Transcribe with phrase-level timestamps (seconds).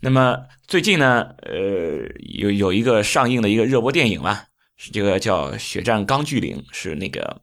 [0.00, 4.42] 那么最近呢，呃，有有一个上映的一个热播电影嘛，
[4.76, 7.42] 是这个叫《血战钢锯岭》，是那个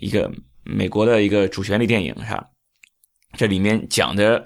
[0.00, 0.30] 一个
[0.64, 2.46] 美国的一个主旋律电影，是吧？
[3.36, 4.44] 这里面讲的。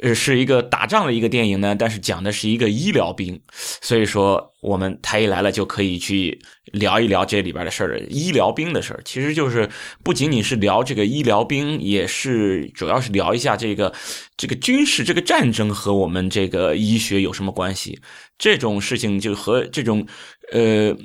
[0.00, 6.40] 呃，是一个打仗的一个电影呢，但是讲的是一个医疗兵，所以说我们太医来了就可以去
[6.72, 9.68] 聊一聊这里边的事儿，医疗兵的事儿，其实就是
[10.04, 13.92] 不仅仅是聊这个医疗兵，也是主要是聊一下这个
[14.36, 18.00] 这个军事这个战争和我们这个医学有什么关系，
[18.38, 20.06] 这种事情就和这种
[20.52, 20.96] 呃。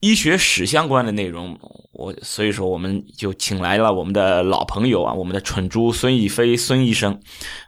[0.00, 1.58] 医学史相关的内容，
[1.92, 7.18] 我所以说我们就请来了我们的老朋友啊，我们的蠢猪孙逸飞孙医生，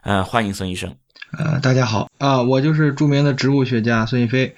[0.03, 0.95] 呃，欢迎孙医生。
[1.37, 4.55] 呃，大家好啊，我就是著名的植物学家孙逸飞。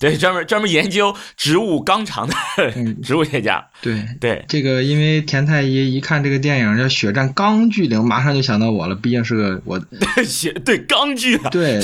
[0.00, 2.34] 对，专门专门研究植物肛肠的
[3.04, 3.64] 植物学家。
[3.80, 9.80] 对对，这个因为田太医一看这个电影叫《血战钢锯岭》，马上就想到我了，毕竟是个我
[10.26, 11.50] 血对钢锯啊。
[11.50, 11.80] 对，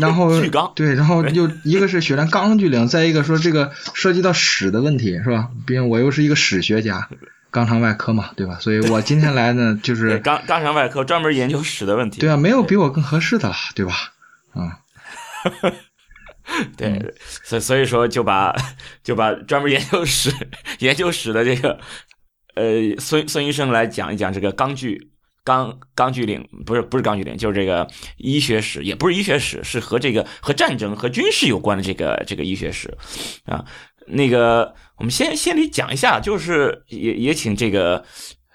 [0.00, 0.30] 然后
[0.74, 5.48] 对，然后又一个是血战钢锯岭，再一个说这个涉及到史的问题是吧？
[5.66, 7.08] 毕竟我又是一个史学家，
[7.50, 8.58] 肛肠外科嘛，对吧？
[8.60, 12.20] 所以我今天来呢，就是肛肛肠外科专门研究史的问题。
[12.20, 13.94] 对啊，没有比我更合适的了，对吧？
[14.52, 14.78] 啊。
[16.76, 18.54] 对，所所以说就把
[19.04, 20.30] 就把专门研究史
[20.80, 21.78] 研究史的这个
[22.54, 22.64] 呃
[22.98, 25.11] 孙孙医生来讲一讲这个钢锯
[25.44, 32.96] 钢钢锯岭不是不是钢锯岭就是这个医学史也不是医学史是和这个和战争和军事有关的这个这个医学史
[33.44, 33.64] 啊
[34.06, 38.04] 那个我们先先得讲一下就是也也请这个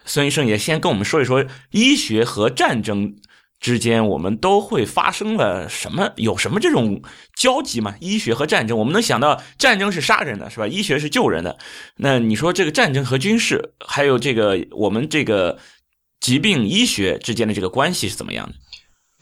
[0.06, 3.16] 孙医生也先跟我们说一说医学和战争。
[3.60, 6.14] 之间我们都会发生了什么？
[6.18, 7.02] 有什么这种
[7.36, 7.96] 交集吗？
[8.00, 10.68] 医学和战争，我们能想到战争是杀人的，是吧？
[10.68, 11.58] 医学是救人的。
[11.96, 15.58] 那你说这个战争和军事，还有这个我们这个
[16.20, 18.56] 疾病医学之间的这个关系是怎么样的？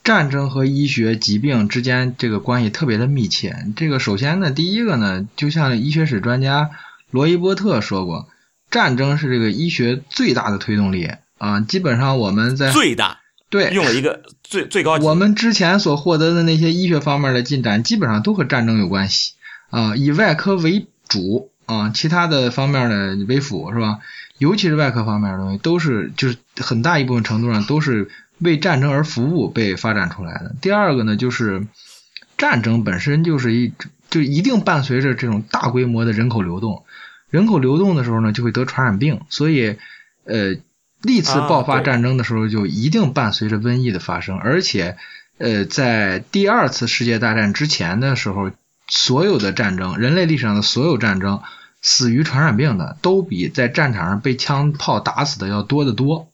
[0.03, 3.55] 战争和医学疾病之间这个关系特别的密切。
[3.75, 6.69] 这个首先呢，第一个呢，就像医学史专家
[7.09, 8.27] 罗伊波特说过，
[8.69, 11.59] 战争是这个医学最大的推动力啊。
[11.61, 13.19] 基本上我们在最大。
[13.49, 15.05] 对，用了一个最最高级。
[15.05, 19.33] 我们之前所获得的那些医学方面的进展，基本上都和战争有关系
[19.69, 23.99] 啊，以外科为主啊，其他的方面呢为辅，是吧？
[24.37, 28.09] 尤其是外科方面的东西，都是就是很大一部分程度上都是
[28.39, 30.55] 为战争而服务被发展出来的。
[30.61, 31.67] 第二个呢，就是
[32.37, 33.73] 战争本身就是一
[34.09, 36.83] 就一定伴随着这种大规模的人口流动，
[37.29, 39.77] 人口流动的时候呢，就会得传染病，所以
[40.23, 40.55] 呃。
[41.01, 44.97] 历次爆发战争的时候，就一定伴随着瘟疫的发生，而且，
[45.37, 48.49] 呃，在第二次世界大战之前的时候，
[48.87, 51.43] 所有的战争，人类历史上的所有战争，
[51.85, 56.31] 死于传染病的都比在战场上被枪炮打死的要多得多，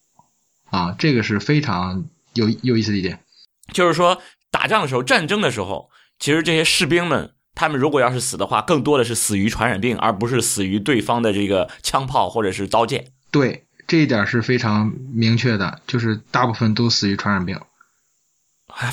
[0.70, 3.20] 啊，这个是非常有有意思的一点。
[3.74, 13.12] 就是说，打仗的时候，战争的时候，其实这些士兵们，他们如果要是死的话，更多的是死于传染病，而不是死于对方的这个枪炮或者是刀剑。
[13.30, 13.66] 对。
[13.88, 17.60] 这一点是非常明确的，就是大部分都死于传染病，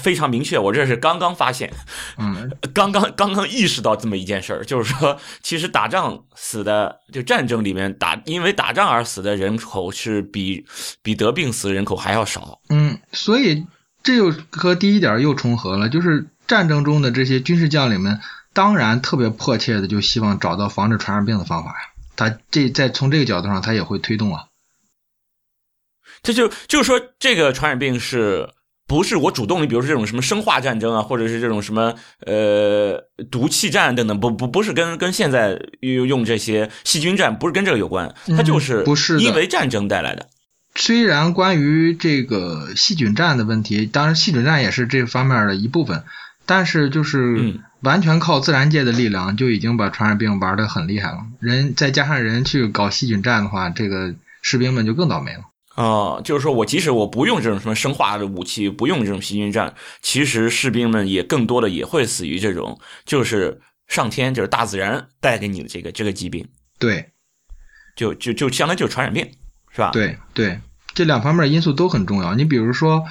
[0.00, 0.58] 非常明确。
[0.58, 1.72] 我这是刚刚发现，
[2.16, 10.64] 嗯，刚刚刚刚意识到这么一件事儿，就是说，其实打仗死的，就战争里面打因为打仗而死的人口是比
[11.02, 12.60] 比得病死的人口还要少。
[12.68, 13.66] 嗯，所以
[14.02, 18.20] 这又和第一点又重合了，就是战争中的这些军事将领们，
[18.52, 21.76] 当然特别迫切的就希望找到防止传染病的方法呀。
[22.16, 24.46] 他这在从这个角度上，他也会推动啊。
[26.20, 28.50] 这就就是说，这个传染病是
[28.88, 29.66] 不是我主动的？
[29.66, 31.94] 比如说这种什么生化战争啊，或者是这种什么
[32.26, 40.26] 呃毒气战等等，不不不是跟跟现在用用这些细菌战，不是跟这个有关，它就是不是因为战争带来的。
[40.74, 46.04] 虽然关于这个细菌战的问题，当然细菌战也是这方面的一部分，
[46.46, 51.18] 但是就是完全靠自然界的力量就已经把传染病玩的很厉害了。
[51.40, 55.40] 人再加上人去搞细菌战的话，这个士兵们就更倒霉了。
[55.78, 59.72] 啊，就是说我即使我不用这种什么生化的武器，不用这种细菌战，
[60.02, 66.48] 其实士兵们也更多的也会死于这种，就是上天就是大自然带给你的这个这个疾病。
[66.80, 67.10] 对，
[67.94, 69.30] 就就就相当于就是传染病，
[69.70, 69.92] 是吧？
[69.92, 70.60] 对对，
[70.94, 72.34] 这两方面因素都很重要。
[72.34, 73.04] 你比如说，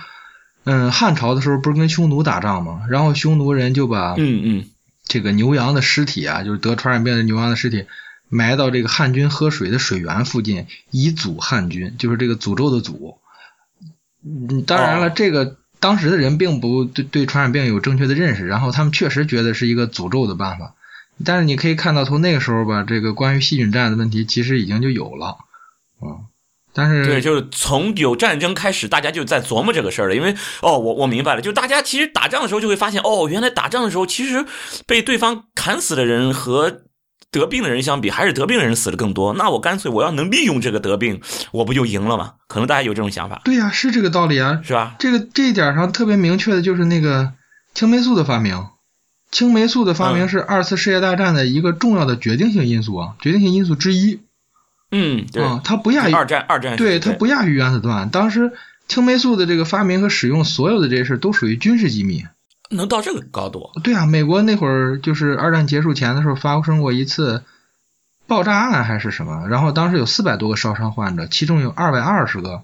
[0.65, 2.81] 嗯，汉朝的时候不是跟匈奴打仗吗？
[2.89, 4.65] 然后匈奴人就把嗯嗯
[5.05, 7.85] 这个牛羊的尸体啊，就是得传染病的牛羊的尸体，
[8.29, 13.17] 埋到这个汉军喝水的水源附近，以诅汉军，就是这个诅咒的诅。
[14.25, 20.73] 嗯，当然了，哦这个当时的人并不对对传染病有正确的认识，然后他们确实觉得是一个诅咒的办法。
[21.25, 25.37] 但是你可以看到，从那个时候吧，这个关于细菌战的问题其实已经就有了，
[25.99, 26.25] 嗯，
[26.73, 30.15] 但是对，就是从有战争开始，大家就在琢磨这个事儿了。
[30.15, 34.45] 因为哦，我我明白了，就大家其实打仗的时候就会发现，哦，原来打仗的时候，其实
[34.85, 36.81] 被对方砍死的人和
[37.31, 39.33] 得病的人相比，还是得病的人死的更多。
[39.33, 41.21] 那我干脆我要能利用这个得病，
[41.51, 42.33] 我不就赢了吗？
[42.47, 44.95] 可能大家有这种想法，对呀、是这个道理啊，是吧？
[44.99, 47.33] 这个这一点上特别明确的就是那个
[47.73, 48.67] 青霉素的发明。
[49.29, 54.21] 青霉素的发明嗯是二次世界大战的一个重要的决定性因素啊，决定性因素之一
[54.89, 58.09] 嗯，对，啊，它不亚于二战二战对它不亚于原子弹。
[58.09, 58.53] 当时
[58.87, 62.23] 青霉素的这个发明和使用，所有的这些事都属于军事机密。
[62.69, 67.43] 能到这个高度，对啊，美国那会儿就是二战结束前的时候发生过一次
[68.27, 72.63] 爆炸案还是什么，然后当时有四百多个烧伤患者，其中有二百二十个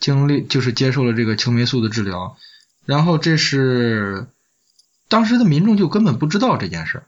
[0.00, 2.36] 经历就是接受了这个青霉素的治疗，
[2.84, 4.26] 然后这是
[5.08, 7.04] 当时的民众就根本不知道这件事儿，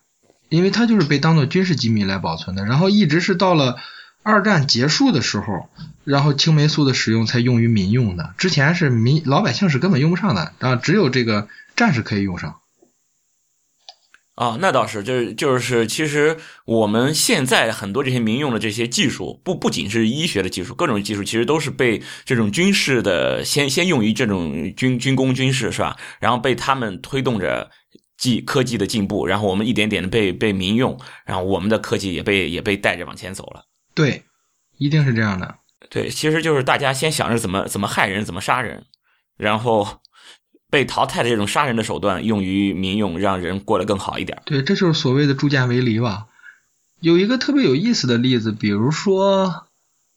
[0.49, 3.77] 因为它就是被当做军事机密来保存的，然后一直是到了
[4.23, 5.69] 二战结束的时候，
[6.05, 11.49] 然后青霉素的使用才用于民用的，之前是民老百姓是根本用不上的，然后只有这个
[11.81, 12.61] 战士可以用上。
[14.35, 16.37] 啊，那倒是，就是就是，其实
[16.67, 25.97] 我们现在很多这些民用的这些技术，不不仅是医学的技术，各种技术其实都是被这种军事的先先用于这种军军工军事是吧？
[26.21, 27.71] 然后被他们推动着
[28.19, 33.65] 技科技的进步，然后我们一点点的被被民用，然后我们的科技也被也被带着往前走了。
[33.95, 34.23] 对，
[34.77, 35.55] 一定是这样的。
[35.89, 38.85] 对，其实就是大家先想着怎么怎么害人，怎么杀人，
[39.39, 40.01] 然后
[40.71, 44.41] 被淘汰的这种杀人的手段用于民用，让人过得更好一点。
[44.47, 46.27] 对，这就是所谓的铸剑为犁吧。
[47.01, 49.67] 有一个特别有意思的例子，比如说，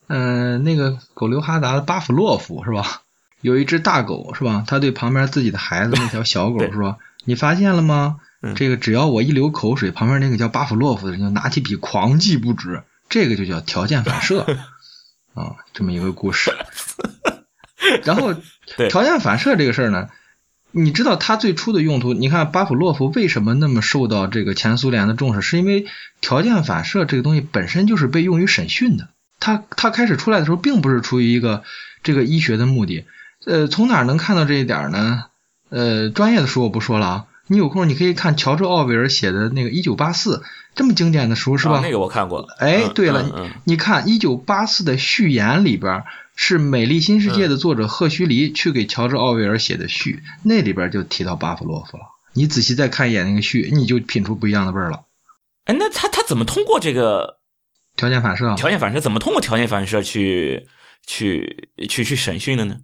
[0.08, 3.02] 嗯、那个狗流哈达的巴甫洛夫是吧？
[3.42, 4.64] 有一只大狗是吧？
[4.68, 8.18] 他对旁边自己的孩子那条小狗说：“你发现了吗？
[8.42, 12.84] 嗯这个只要我一流口水，旁边那个叫巴甫洛夫的人就拿起笔狂记不止。
[13.08, 14.42] 这个就叫条件反射
[15.34, 16.52] 啊，这么一个故事。
[18.04, 18.34] 然后
[18.90, 20.10] 条件反射这个事儿呢，
[20.76, 22.14] 你知道它最初的用途？
[22.14, 25.42] 你看巴甫洛夫为什么那么受到这个前苏联的重视？
[25.42, 25.86] 是因为
[26.20, 29.08] 条件反射这个东西本身就是被用于审讯的。
[29.40, 31.64] 它它开始出来的时候，并不是出于一个
[32.02, 33.06] 这个医学的目的。
[33.46, 35.26] 呃，从哪儿能看到这一点呢？
[35.70, 40.38] 呃，专业的书我不说了啊，你有空你可以看乔治奥威尔写的那个《一九八四》，
[40.76, 41.76] 这么经典的书是吧？
[41.76, 42.48] 啊那个我看过。
[42.58, 46.04] 哎，嗯对了，嗯嗯你看《一九八四》的序言里边
[46.36, 52.04] 是《美丽新世界》的作者赫胥黎去给乔治奥威尔写的序，那里边就提到巴甫洛夫了。
[52.34, 55.04] 你仔细再看一眼那个序，你就品出不一样的味儿了。
[55.66, 57.38] 哎，那他他怎么通过这个
[57.96, 59.00] 条件反射，条件反射？
[59.00, 60.68] 怎么通过条件反射去
[61.06, 62.78] 去去去审讯的呢？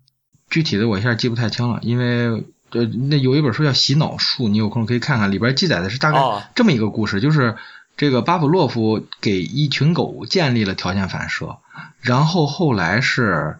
[0.49, 7.55] 具体的我一下记不太清了，因为呃，那有一本书叫《洗脑术》，你有空可以看看，里边记载的是大哦概这么一个故事，就是
[7.99, 11.57] 这个巴甫洛夫给一群狗建立了条件反射，
[11.99, 13.59] 然后后来是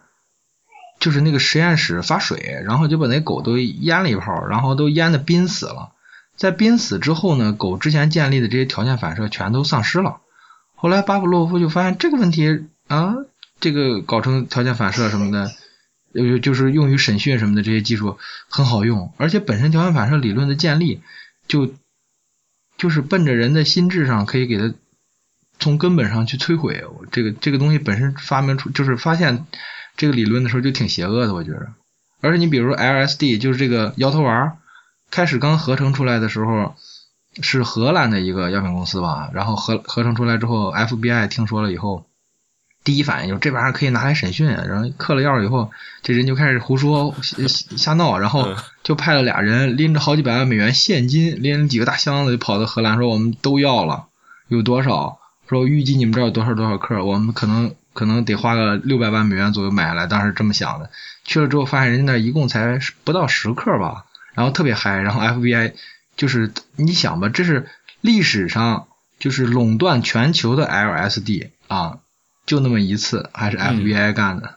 [1.01, 5.91] 就是那个实验室发水，然后就把那狗都淹了一泡，然后都淹的濒死了。
[6.38, 10.22] 在濒死之后呢，狗之前建立的这些条件反射全都丧失了。
[10.74, 13.15] 后来巴甫洛夫就发现这个问题啊，
[13.60, 15.51] 这个搞成条件反射什么的，
[16.13, 18.17] 呃，就是用于审讯什么的这些技术
[18.48, 21.01] 很好用，而且本身条件反射理论的建立
[21.50, 21.74] 就
[22.79, 24.74] 就是奔着人的心智上可以给他
[25.59, 26.83] 从根本上去摧毁。
[27.12, 29.45] 这个这个东西本身发明出就是发现
[29.95, 31.67] 这个理论的时候就挺邪恶的，我觉得。
[32.21, 34.57] 而且你比如说 LSD，就是这个摇头丸，
[35.12, 36.74] 开始刚合成出来的时候
[37.41, 42.09] 是荷兰的一个药品公司吧，然后合合成出来之后，FBI 听说了以后。
[42.89, 45.69] 第一反应就是这玩意儿可以拿来审讯，然后嗑了药以后，
[46.01, 47.46] 这人就开始胡说瞎
[47.77, 54.08] 瞎闹，然后嗯就派了俩人拎着好几百万美元现金，拎着几个大箱子就跑到荷兰，说我们都要了，
[54.48, 55.19] 有多少？
[55.48, 60.89] 说预计你们这儿有多少多少克，我们可能可能得花个六百万美元左右买下来，当时这么想的。
[61.25, 65.74] 去了之后发现人家那儿一共才不到十克吧，然后特别嗨，然后 FBI
[66.17, 67.67] 就是你想吧，这是
[68.01, 68.88] 历史上
[69.19, 72.00] 就是垄断全球的 LSD 啊。
[72.50, 74.56] 就那么一次，还是 FBI 干的，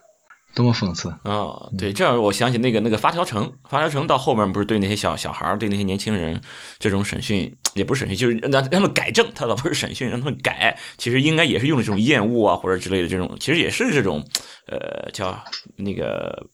[0.55, 1.15] 多么讽刺！
[1.25, 6.41] 哦，对，这样我想起那个那个发条城，发条城到后面不是对那些小小孩儿，对那些年轻人
[6.79, 14.27] 这种审讯，也不是审讯，就是让让他们改正，他倒不是审讯，让他们改，其实应该也是用这种厌恶啊或者之类的这种，其实也是这种，
[14.65, 15.43] 呃，叫
[15.77, 16.47] 那个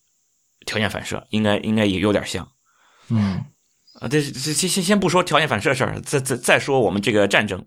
[0.65, 2.45] 条件反射，应该应该也有点像。
[3.07, 3.45] 嗯
[4.01, 7.65] 啊，这这先先先不说条件反射事儿，再再再说我们这个战争，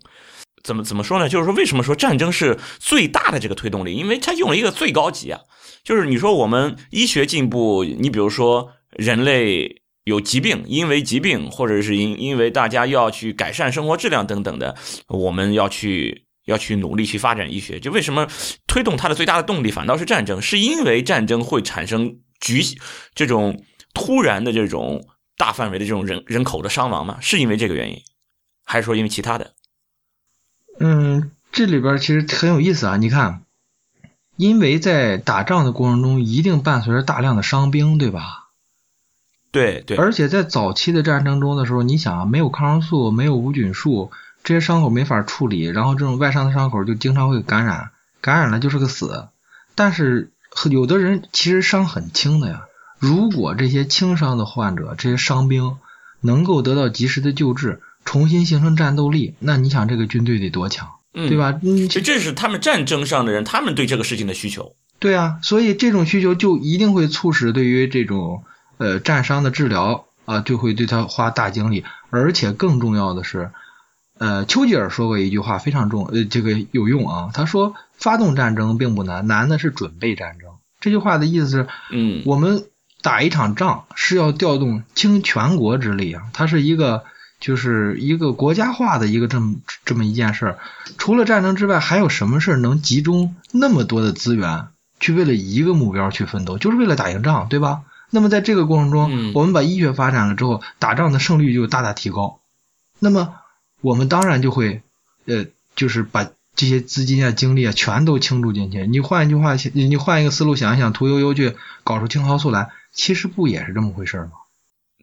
[0.62, 1.28] 怎么怎么说呢？
[1.28, 3.94] 就是说为什么说战争是最大的这个推动力？
[3.94, 5.40] 因为它用了一个最高级啊，
[5.82, 14.76] 就是你说我们医学进步，你比如说人类有疾病，因为疾病或者是因因为大家要去改善生活质量等等的，
[15.08, 17.80] 我们要去要去努力去发展医学。
[17.80, 18.26] 就为什么
[18.66, 20.40] 推动它的最大的动力反倒是战争？
[20.40, 22.62] 是因为战争会产生局
[23.14, 23.64] 这种
[23.94, 25.06] 突然的这种。
[25.38, 27.98] 大范围的这种人人口的伤亡嘛，是因为这个原因，
[28.64, 29.54] 还是说因为其他的？
[30.78, 32.96] 嗯，这里边其实很有意思啊。
[32.96, 33.42] 你看，
[34.36, 38.48] 因为在打仗的过程中，一定伴随着大量的伤兵，对吧？
[39.50, 39.96] 对对。
[39.96, 44.10] 而且在早期的战争中的时候，你想啊，没有抗生素，没有无菌术，
[44.42, 49.28] 这些伤口没法处理，然后这种外伤的伤口就经常会感染，感染了就是个死。
[49.74, 50.32] 但是
[50.70, 52.64] 有的人其实伤很轻的呀。
[52.98, 55.76] 如果这些轻伤的患者、这些伤兵
[56.20, 61.58] 能够得到及时的救治，重新形成战斗力，那你想这个军队得多强，对吧？
[61.62, 64.74] 嗯，这这是他们战争上的人，他们对这个事情的需求。
[64.98, 68.44] 对啊，所以这种需求就一定会促使对于这种
[68.78, 71.84] 呃战伤的治疗啊，就会对他花大精力。
[72.10, 73.50] 而且更重要的是，
[74.18, 77.30] 呃，丘吉尔说过一句话非常重，呃，这个有用啊。
[77.32, 80.50] 他说，发动战争并不难，难的是准备战争。
[80.80, 82.64] 这句话的意思是，嗯，我们。
[83.04, 87.02] 打一场仗是要调动倾全国之力啊，它是一个
[87.42, 90.58] 就是一个国家化的一个这么这么一件事儿。
[90.96, 94.68] 除了战争之外，还有什么事儿能集中那么多的资源
[95.00, 96.56] 去为了一个目标去奋斗？
[96.56, 97.82] 就是为了打赢仗，对吧？
[98.10, 102.38] 那么在这个过程中，我们把医学发展了之后，打仗的胜率就大大提高。
[103.00, 103.34] 那么
[103.80, 104.82] 我们当然就会
[105.26, 108.86] 呃，就是把这些资金啊、精力啊全都倾注进去。
[108.86, 112.68] 你换一句话，你换一个思路想一想，屠呦呦去搞出青蒿素来。
[112.92, 114.32] 其实不也是这么回事吗？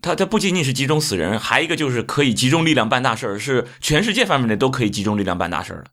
[0.01, 5.83] 他他不仅仅是集中死人，还一个就是可以集中力量办大事儿，是全世界范围内都可以集中力量办大事儿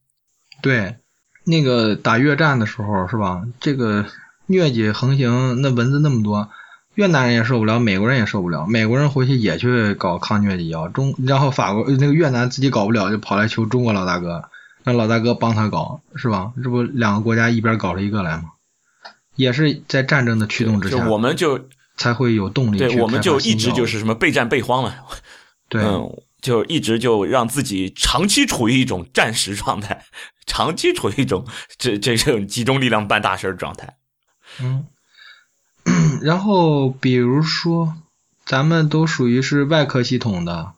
[0.62, 0.96] 对，
[1.44, 3.42] 那个打越战的时候是吧？
[3.58, 4.06] 这个
[4.46, 6.48] 疟疾横行，那蚊子那么多，
[6.94, 14.48] 越南人也受不了，美国人也受不了，美国人回去也去搞抗疟疾药，中然后法国那个越南自己搞不了，就跑来求中国老大哥，
[14.84, 16.52] 让老大哥帮他搞，是吧？
[16.62, 18.44] 这不两个国家一边搞了一个来吗？
[19.34, 21.68] 也是在战争的驱动之下，我们就。
[21.96, 22.78] 才会有动力。
[22.78, 24.94] 对，我们就一直就是什么备战备荒了，
[25.68, 25.82] 对，
[26.40, 30.04] 就一直就让自己长期处于一种战时状态，
[30.46, 31.46] 长期处于一种
[31.78, 33.96] 这这种集中力量办大事状态。
[34.60, 34.86] 嗯，
[36.22, 37.94] 然后比如说，
[38.44, 40.72] 咱们都属于是外科系统的，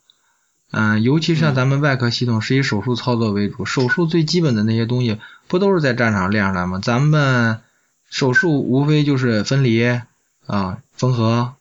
[0.70, 6.80] 嗯，尤其是像咱们外科系统是以手术操作为主，手术最基本的那些东西不都是在战场练出来吗？
[6.82, 7.60] 咱们
[8.08, 10.00] 手术无非就是分离。
[10.46, 11.54] 啊，缝合，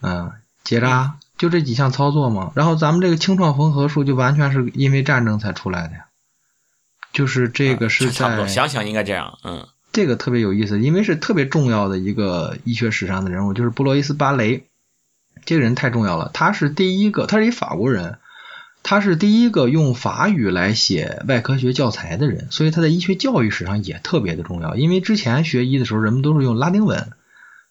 [0.00, 0.30] 嗯，
[0.62, 2.52] 结扎，就这几项操作嘛。
[2.54, 6.06] 然后咱们这个清创缝合术就完全是因为战争才出来的呀。
[7.12, 14.64] 就是这个是在想想应该这样，嗯，这个特别有意思，因为是特别重要的一个医学史上的人物，就是布洛伊斯·巴雷。
[15.44, 18.18] 这个人太重要了，他是第一个，他是一法国人，
[18.82, 24.74] 他是第一个用法语来写外科学教材的人，所以他在医学教育史上也特别的重要。
[24.74, 27.12] 因为之前学医的时候，人们都是用拉丁文。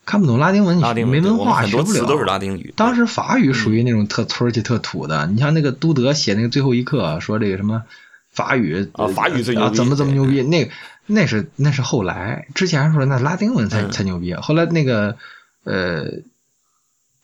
[0.05, 1.83] 看不懂拉丁文，你没文化学不了。
[1.83, 2.73] 很多词都是拉丁语。
[2.75, 5.27] 当时法语属于那种特村儿气、特土的。
[5.27, 7.83] 你像那个都德写那个最后一课，说这个什么
[8.31, 10.41] 法语啊，法语最牛逼，怎么怎么牛逼？
[10.41, 10.69] 那
[11.05, 14.33] 那是那是后来，之前说那拉丁文才才牛逼。
[14.33, 15.15] 后来那个
[15.63, 16.05] 呃，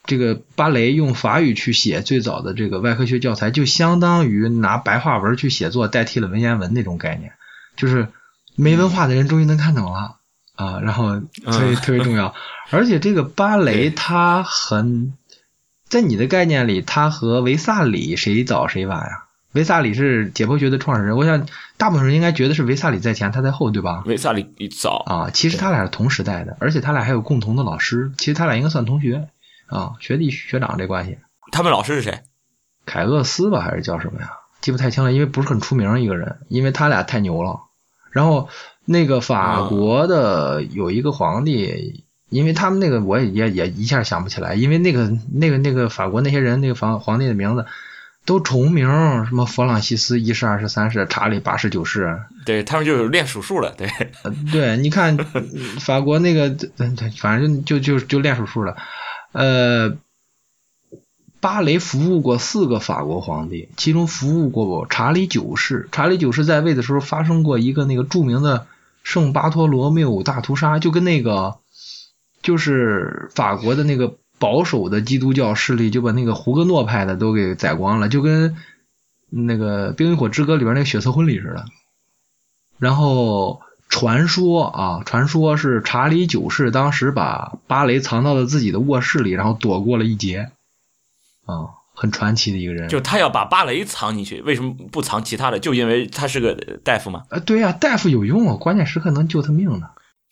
[0.06, 7.34] 这个芭蕾用法语去写最早的这个外科学教材，就相当于拿白话文去写作代替了文言文那种概念，
[7.76, 8.08] 就是
[8.56, 10.16] 没文化的人终于能看懂了。
[10.60, 11.22] 啊，然后
[11.54, 12.36] 所以特别重要，
[12.70, 15.14] 而且这个芭蕾它很，
[15.88, 19.24] 在你的概念里，它和维萨里谁早谁晚呀？
[19.54, 21.48] 维萨里是解剖学的创始人，我想
[21.78, 24.04] 大部分人应该觉得是维萨里在前，他在后，对吧？
[24.06, 29.30] 维萨里早啊，其实他俩是同时代的，而且他俩还有共同的老师，其实他俩应该算同学
[29.68, 31.20] 啊，学弟学长这关系。
[31.54, 32.20] 他们老师是谁？
[32.86, 34.32] 凯厄斯吧，还是叫什么呀？
[34.60, 37.62] 记不太清了，因为不是很出名一个人，因为他俩太牛了，
[38.12, 38.50] 然后。
[38.92, 47.68] 那个法国的有一个皇帝，因为他们那个我也也也一下想不起来，因为那个那个那个法国那些人那个皇皇帝的名字
[48.26, 48.88] 都重名，
[49.28, 53.88] 什么弗朗西斯一世、二世、三世，查理八世、九世，对他们就练数数了，对，
[54.52, 55.18] 对，你看
[55.80, 56.56] 法国那个，
[57.16, 58.76] 反正就就就练数数了，
[59.34, 59.96] 呃。
[61.42, 65.88] 巴雷服务过四个法国皇帝，其中服务过查理九世。
[65.90, 68.68] 查理九世在位的时候发生过一个那个著名的
[69.04, 71.60] 圣巴托罗缪大屠杀，就跟那个
[72.42, 78.56] 就是法国的那个保守的基督教势力就把那个胡格诺派的都给宰光了，就跟
[79.30, 81.66] 那个《冰与火之歌》里边那个血色婚礼似的。
[82.78, 90.52] 然后传说啊，传说是查理九世当时把芭蕾藏到了自己的卧室里，然后躲过了一劫
[91.46, 92.88] 啊，很传奇的一个人。
[92.88, 95.60] 就他要把芭蕾藏进去，为什么不藏其他的？
[95.60, 97.24] 就因为他是个大夫吗？
[97.30, 99.90] 啊，对呀、大夫有用啊，关键时刻能救他命呢。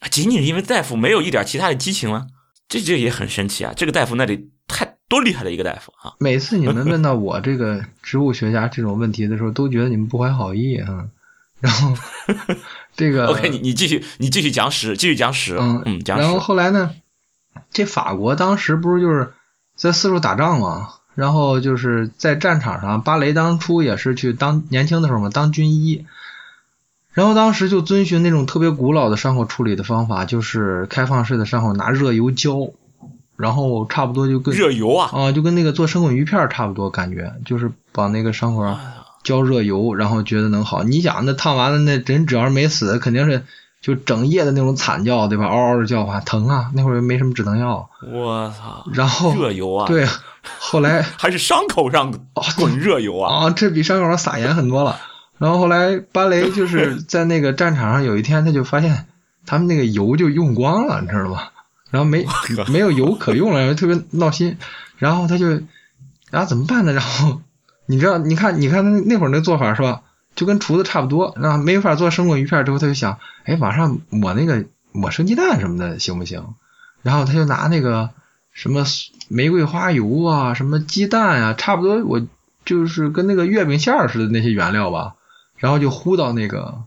[0.10, 2.28] 仅仅因为大夫没有一点其他的激情吗？
[2.70, 3.74] 这这也很神奇啊！
[3.76, 6.14] 这个大夫那里太多厉害的一个大夫啊！
[6.20, 11.08] 每次你们问到我这个植物学家这种问题的时候，都觉得你们不怀好意啊。
[11.62, 11.94] 然后
[12.96, 16.40] 这个 OK，你你继续，你继续讲史，继续讲史，嗯嗯，讲然后。
[16.40, 16.94] 后来呢，
[17.72, 19.34] 这法国当时不是就是
[19.76, 26.06] 在四处打仗嘛，然后就是在战场上，芭蕾当初也是去当年轻的时候嘛，当军医。
[27.12, 32.72] 然后当时就遵循那种特别古老的伤口处理的方法，就是开放式的伤口拿热油浇，
[33.36, 38.80] 然后差不多就跟热油啊，啊，就跟那个做生滚鱼片差不多，感觉就是把那个伤口上
[39.24, 40.84] 浇热油，然后觉得能好。
[40.84, 43.44] 你想那烫完了，那人只要是没死，肯定是
[43.82, 45.46] 就整夜的那种惨叫，对吧？
[45.46, 46.72] 嗷嗷的叫唤，疼啊！
[46.74, 48.84] 那会儿又没什么止疼药，我操！
[48.94, 50.06] 然后热油啊，，对，
[50.60, 52.14] 后来 还是伤口上
[52.58, 53.46] 滚热油啊！
[53.46, 55.00] 啊，这比伤口上撒盐很多了。
[55.38, 59.06] 然后后来芭蕾就是 在那个战场上，有一天他就发现
[59.46, 61.44] 他们那个油就用光了，你知道吗？
[61.90, 62.26] 然后没
[62.70, 64.58] 没有油可用了，然后特别闹心。
[64.98, 65.48] 然后他就，
[66.32, 66.92] 然后怎么办呢？
[66.92, 67.40] 然后
[67.86, 70.02] 你知道，你看，你看那那会儿那做法是吧？
[70.38, 71.36] 就跟厨子差不多。
[71.36, 74.64] 那没法做生滚鱼片之后，他就想，哎，往上抹那个
[74.94, 76.54] 抹生鸡蛋什么的行不行？
[77.02, 78.12] 然后他就拿那个
[78.54, 78.86] 什么
[79.28, 82.22] 玫瑰花油啊，什么鸡蛋啊，差不多我
[82.66, 85.16] 就是跟那个月饼馅儿似的那些原料吧，
[85.58, 86.84] 然后就糊到那个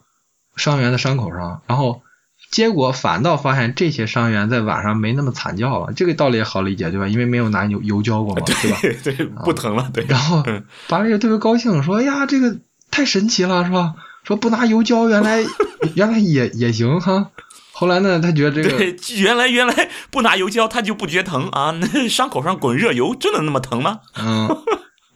[0.57, 2.03] 伤员的伤口上，然后
[2.51, 7.07] 结果反倒发现这些伤员在晚上没那么惨叫了，这个道理也好理解对吧？
[7.09, 8.79] 因为没有拿油油浇过嘛，对吧？
[8.83, 10.05] 对对，不疼了，对。
[10.09, 12.59] 然后嗯芭蕾就特别高兴，说：“哎呀，这个
[12.91, 13.95] 太神奇了，是吧？
[14.25, 15.43] 说不拿油浇，原来
[15.95, 17.31] 原来也也行哈。”
[17.73, 21.71] 后来呢，他觉得这个对，原来原来不拿油浇他就不觉疼啊？
[21.71, 24.01] 那伤口上滚热油真的那么疼吗？
[24.19, 24.55] 嗯，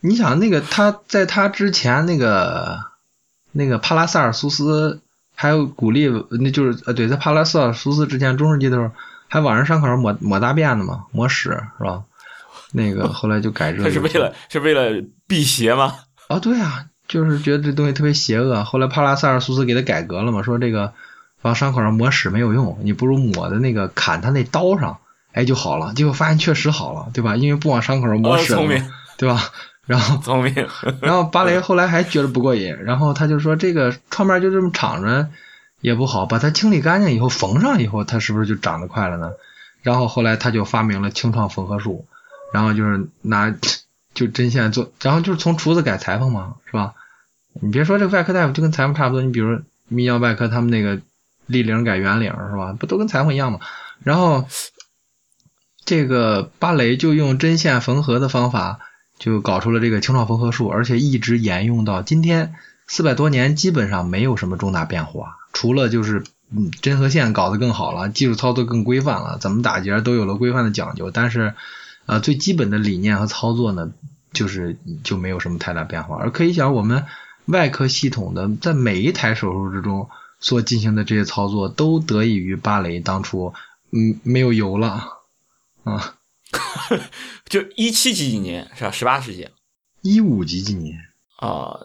[0.00, 2.78] 你想那个他在他之前那个
[3.52, 5.02] 那个帕拉塞尔苏斯
[5.34, 6.08] 还有鼓励，
[6.40, 8.90] 那就是呃对，在帕拉塞尔苏斯之前中世纪的时候，
[9.28, 12.04] 还往人伤口上抹抹大便呢嘛，抹屎是吧？
[12.72, 15.96] 那个 后来就改热油他是为了是为了辟邪吗？
[16.28, 18.64] 啊，对啊，就是觉得这东西特别邪恶。
[18.64, 20.92] 后来帕拉塞尔苏斯给他改革了嘛，说这个
[21.42, 24.98] 往伤口上抹屎没有用，你不如抹在那个砍他那刀上，
[25.32, 25.92] 哎就好了。
[25.94, 27.36] 结果发现确实好了，对吧？
[27.36, 29.40] 因为不往伤口上抹哦，屎了嘛，聪明对吧？
[29.86, 30.54] 然后 聪明，
[31.00, 35.28] 然后芭蕾后来还觉得不过瘾，然后他就说这个创面就这么敞着
[35.82, 39.32] 也不好，把它清理干净以后缝上以后，它是不是就长得快了呢？
[39.82, 42.06] 然后后来他就发明了清创缝合术，
[42.54, 43.54] 然后就是拿
[44.14, 46.94] 就针线做，然后就是从厨子改裁缝嘛，是吧？
[47.60, 49.56] 你别说这个外科大夫就跟裁缝差不多，你比如
[49.90, 51.00] 泌尿外科他们那个
[51.46, 52.72] 立领改圆领是吧？
[52.78, 53.60] 不都跟裁缝一样吗？
[54.02, 54.46] 然后
[55.84, 58.78] 这个芭蕾就用针线缝合的方法。
[59.16, 62.56] 就搞出了这个清创缝合术，而且一直沿用到今天，
[62.88, 71.54] 四百多年基本上没有什么重大变化，除了就是嗯针和线搞得更好了，技术操作更规范了，怎么打结都有了规范的讲究，但是
[72.06, 73.92] 呃最基本的理念和操作呢，
[74.32, 76.16] 就是就没有什么太大变化。
[76.16, 77.04] 而可以讲，我们
[77.46, 80.08] 外科系统的在每一台手术之中
[80.40, 83.52] 所进行的这些操作，都得益于芭蕾当初
[83.90, 85.04] 嗯没有油了
[85.84, 86.16] 啊。
[87.48, 88.90] 就一七几几年是吧？
[88.90, 89.48] 十八世纪
[90.02, 90.96] 一五几几年
[91.36, 91.78] 啊，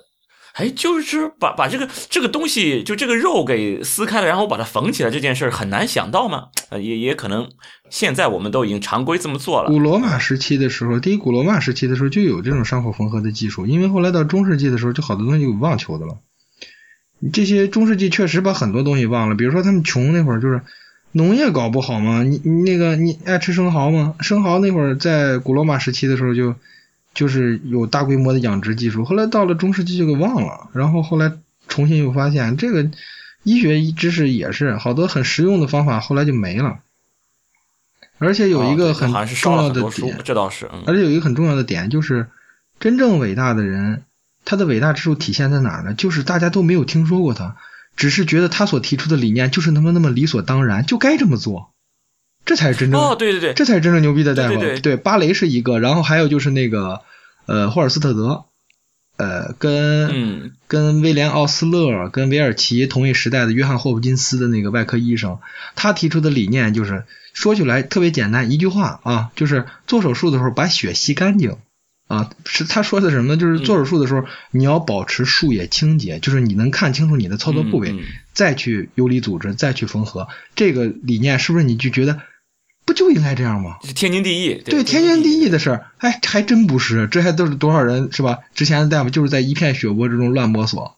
[0.54, 6.48] 哎，就是把把这个这个东西，就这个肉给撕开了，然后把它缝起来，这件事儿很难想到吗？
[6.70, 7.50] 呃，也也可能
[7.90, 9.70] 现在我们都已经常规这么做了。
[9.70, 16.18] 古罗马时期的时候，第一古罗马时期的时候就有这种伤口缝合的技术，因为后来到中世纪的时候，就好多东西有忘求的了。
[17.34, 20.62] 这些中世纪确实把很多东西忘了，比如说他们穷那会儿就是
[21.12, 24.16] 农业搞不好嘛，你你那个你爱吃生蚝吗？
[24.20, 26.56] 生蚝那会儿在古罗马时期的时候就
[27.14, 31.34] 就是有大规模的养殖技术，后来到了中世纪就给忘了，然后后来
[31.68, 32.90] 重新又发现这个
[33.44, 36.80] 医学知识也是好多很实用的方法，后来就没了。
[38.18, 42.28] 而且有一个很重要的点，，这倒是，嗯而且有一个很重要的点就是，
[42.80, 44.04] 真正伟大的人，
[44.44, 45.94] 他的伟大之处体现在哪儿呢？
[45.94, 47.56] 就是大家都没有听说过他，
[47.96, 51.72] 只是觉得他所提出的理念就是那么那么理所当然，就该这么做，
[52.46, 54.56] 这才是真正哦，对对对，这才是真正牛逼的大夫。
[54.56, 57.02] 对对对芭蕾是一个，然后还有就是那个
[57.46, 58.46] 呃霍尔斯特德，
[59.18, 65.40] 呃，跟嗯跟威廉奥斯勒、跟韦尔奇同一时代的约翰霍普金斯的那个外科医生，
[65.76, 71.58] 他提出的理念就是说起来特别简单，一句话啊，就是做手术的时候把血吸干净。
[72.08, 73.38] 啊，是他说的什么呢？
[73.38, 80.28] 就是做手术的时候，你要保持术野清洁，就是你能看清楚你的操作部位，嗯嗯再去游离组织，再去缝合。
[80.56, 82.20] 这个理念是不是你就觉得
[82.90, 83.78] 不就应该这样吗？
[83.84, 88.40] 是天经地义，对，天经地义的事儿，哎，还真不是，这还都是多少人是吧？
[88.56, 90.98] 之前的大夫就是在一片血泊之中乱摸索，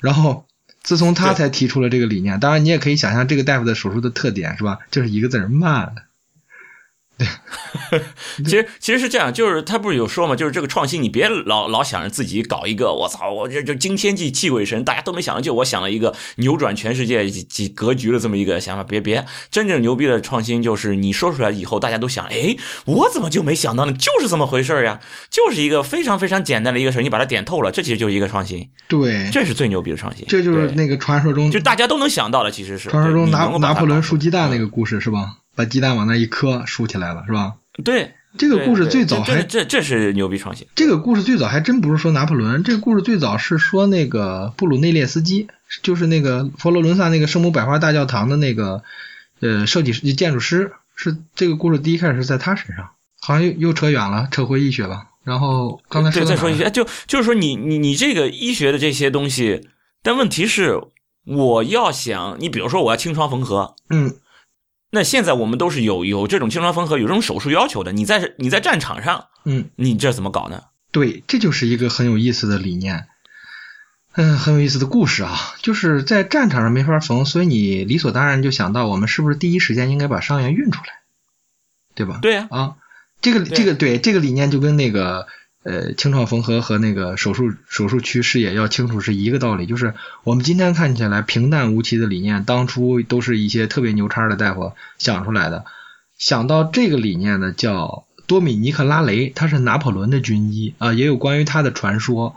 [0.00, 0.46] 然后
[0.82, 2.40] 自从他才提出了这个理念。
[2.40, 4.80] 当然，你也可以想象这个大夫的手术的特点是吧？
[4.90, 5.94] 就是一个字儿慢。
[8.44, 23.92] 其实其实是这样，就是他不是有说嘛，就是这个创新，你别老老想着自己搞一个，我操，我这就惊天地泣鬼神，大家都没想到，就我想了一个扭转全世界几几格局的这么一个想法，别别，真正牛逼的创新就是你说出来以后，大家都想，哎，我怎么就没想到呢？
[23.92, 35.38] 就是这么回事儿呀，就是一个非常非常简单的一个事儿，你把它点透了，这其实就是一个创新，对，这是最牛逼的创新，这就是那个传说中就大家都能想到的，其实是传说中拿拿破仑竖鸡蛋那个故事是吧？
[35.58, 37.56] 把鸡蛋往那一磕，竖起来了是吧？
[37.84, 38.14] 对。
[38.36, 45.48] 这个故事最早还这这这是牛逼创新，这个故事最早还真不是说拿破仑，这个故事最早是说那个布鲁内列斯基，
[45.82, 48.82] 就是那个佛罗伦萨那个圣母百花大教堂的那个
[49.40, 55.04] 呃设计师、建筑师，是这个故事第一开始是在他身上，好像又又扯远了，扯回医学了。
[55.24, 59.68] 然后刚才对，说到哪儿再说一些，就就是说你你你这个医学的这些东西，
[60.02, 60.78] 但问题是，
[61.24, 64.14] 我要想你，比如说我要清创缝合，嗯，
[64.90, 67.92] 那现在我们都是有有这种清创缝合，有这种手术要求的。
[67.92, 70.62] 你在你在战场上，嗯，你这怎么搞呢？
[70.90, 73.06] 对，这就是一个很有意思的理念，
[74.14, 75.36] 嗯，很有意思的故事啊。
[75.60, 81.00] 就是在战场上没法缝，所以你理所当然就想到，我们是不是第一时间应该把伤员运出来，
[81.94, 82.18] 对吧？
[82.22, 82.76] 对呀、啊，
[83.20, 85.26] 这个这个对这个理念就跟那个
[85.68, 89.92] 呃清创缝合和那个手术手术区视野要清楚是一个道理，就是
[90.24, 95.66] 我们今天看起来平淡无奇的理念，当初都是一些特别牛叉的大夫想出来的。
[96.16, 102.34] 想到这个理念的叫多米尼克拉雷，他是拿破仑的军医啊，也有关于他的传说，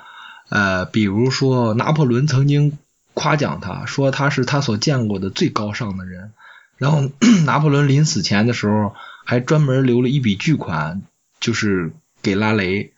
[0.50, 2.78] 呃，比如说拿破仑曾经
[3.14, 6.34] 夸奖他说他是他所见过的最高尚的人，
[6.78, 7.10] 然后
[7.46, 11.02] 拿破仑临死前的时候还专门留了一笔巨款，
[11.40, 12.91] 就是给拉雷。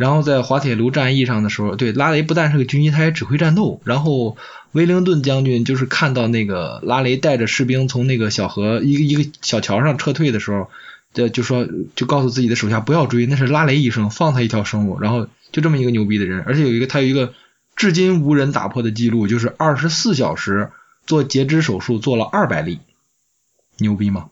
[0.00, 3.82] 然后在滑铁卢战役上的时候，对拉雷不但是个军医，他还指挥战斗。
[3.84, 4.38] 然后
[4.72, 10.70] 威灵顿将军就是看到那个拉雷带着士兵从那个小河一个一个小桥上撤退的时候，
[11.12, 14.98] 就就说就告诉自己的手下不要追，那是拉雷医生，放他一条生路。
[14.98, 17.34] 然后就这么一个牛逼的人，而且有一个他有一个
[17.76, 20.70] 至今无人打破的记录，就是二十四小时
[21.04, 22.78] 做截肢手术做了二百例，
[23.76, 24.30] 牛逼吗？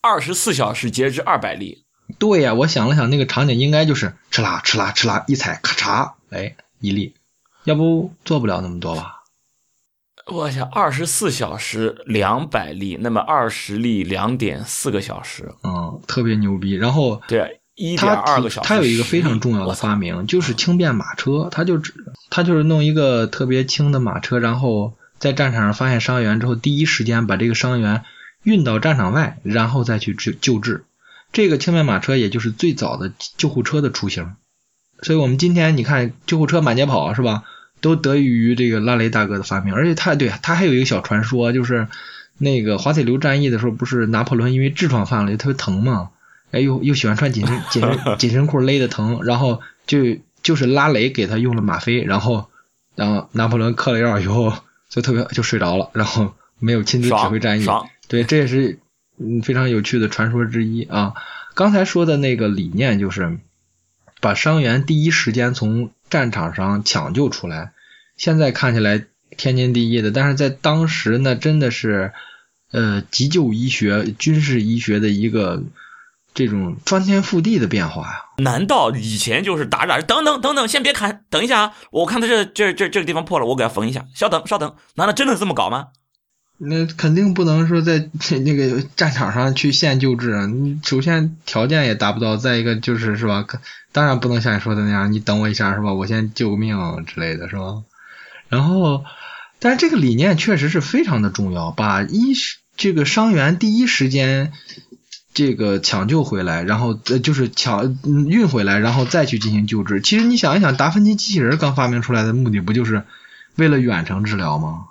[0.00, 1.83] 二十四小时截肢二百例，
[2.18, 7.14] 对呀、我想了想，那个场景应该就是哧啦哧啦哧啦一踩，咔嚓，哎，一粒，
[7.64, 9.22] 要不做不了那么多吧？
[10.26, 16.72] 我想二十四小时两百粒，那么二十粒两点四个小时，嗯，特别牛逼。
[16.72, 18.68] 然后对，一点他二个小时。
[18.68, 21.48] 他有一个非常重要的发明，就是轻便马车。
[21.50, 21.92] 他就只
[22.30, 28.02] 他就是弄一个特别轻的马车，然后在战场上发现伤员之后，第一时间把这个伤员
[28.44, 30.84] 运到战场外，然后再去救救治。
[31.34, 34.34] 这个轻便马车也就是最早的救护车的雏形。
[35.02, 37.42] 所以我们今天你看救护车满街跑是吧？
[37.82, 41.86] 都得益于这个拉雷大哥的发明，而且他对他还有一个小传说，就是
[42.38, 46.08] 那个滑铁卢战役的时候，不是拿破仑因为痔疮犯了，特别疼嘛，
[46.50, 52.48] 哎又又喜欢穿紧身 紧身紧身裤勒的疼，然后就就是拉雷给他用了吗啡，然后
[52.94, 54.54] 然后拿破仑嗑了药以后
[54.88, 57.66] 就特别就睡着了，然后没有亲自指挥战役，
[58.08, 58.78] 对，这也是
[59.18, 61.14] 嗯非常有趣的传说之一啊。
[61.54, 63.38] 刚才说的那个理念就是
[64.20, 67.72] 把伤员第一时间从战场上抢救出来，
[68.16, 69.04] 现在看起来
[69.36, 72.12] 天经地义的，但是在当时呢，真的是
[72.72, 75.62] 呃急救医学、军事医学的一个
[76.34, 78.20] 这种翻天覆地的变化呀。
[78.38, 81.74] 难道以前就是打打，等等等等，先别砍，等一下啊！
[81.92, 84.06] 我看他这这这这个地方破了，我给他缝一下。
[84.14, 85.88] 稍等稍等，难道真的是这么搞吗？
[86.66, 88.08] 那肯定不能说在
[88.44, 90.46] 那个战场上去现救治！
[90.46, 93.46] 你首先条件也达不到，再一个就是是吧？
[93.92, 95.92] 当然不能像你说的那样，你等我一下是吧？
[95.92, 97.82] 我先救个命之类的是吧？
[98.48, 99.04] 然后，
[99.58, 102.34] 但是这个理念确实是非常的重要，把医
[102.76, 104.52] 这个伤员第一时间
[105.32, 107.98] 这个抢救回来，然后就是抢
[108.28, 110.00] 运回来，然后再去进行救治。
[110.00, 113.04] 其实你想一想，达芬奇机器人刚发明出来的目的不就是
[113.56, 114.86] 为了远程治疗吗？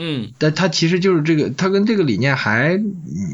[0.00, 2.80] 嗯，但它其实就是这个，它跟这个理念还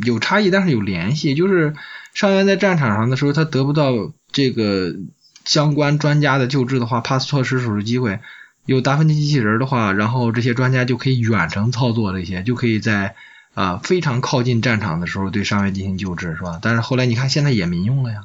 [0.07, 1.35] 有差异，但是有联系。
[1.35, 1.75] 就是
[2.15, 3.93] 伤员在战场上的时候，他得不到
[4.33, 4.97] 这个
[5.45, 8.19] 相关专家的救治的话，怕错失手术机会。
[8.65, 13.15] 有达芬奇机器人的话，然后这些专家就可以远程操作这些，就可以在
[13.53, 16.61] 啊非常靠近战场的时候对伤员进行救治，是吧？
[16.63, 18.25] 但是后来你看，现在也民用了呀，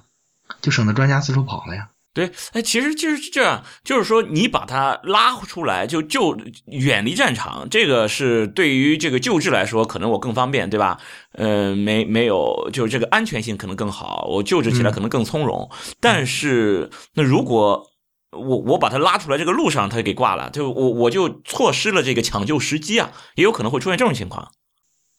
[0.61, 1.89] 就省得专家四处跑了呀。
[2.11, 10.99] 对，哎，其实就是这样，就是说你把他拉出来，就就远离战场，这个是对于这个救治来说，可能我更方便，对吧？
[11.33, 15.69] 呃，没没有，就是这个安全性可能更好，我救治起来可能更从容。
[16.01, 17.87] 但是，那如果
[18.31, 24.51] 我我把他拉出来，这个路上他给挂了，就我我就错失了这个抢救时机啊，也有可能会出现这种情况。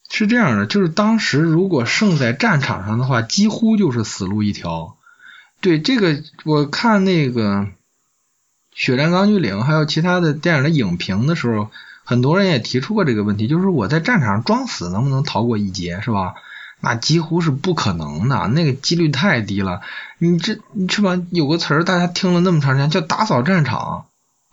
[0.09, 4.97] 是这样的，就是当时如果胜在战场上的话，几乎就是死路一条。
[5.61, 7.59] 对这个，我看那个
[8.73, 11.69] 《血战钢锯岭》还有其他的电影的影评的时候，
[12.03, 16.33] 很多人也提出过这个问题，就是我在战场上装死能不能逃过一劫，是吧？
[16.79, 19.81] 那几乎是不可能的，那个几率太低了。
[20.17, 21.21] 你这，你是吧？
[21.29, 24.05] 有个词儿大家听了那么长时间，叫打扫战场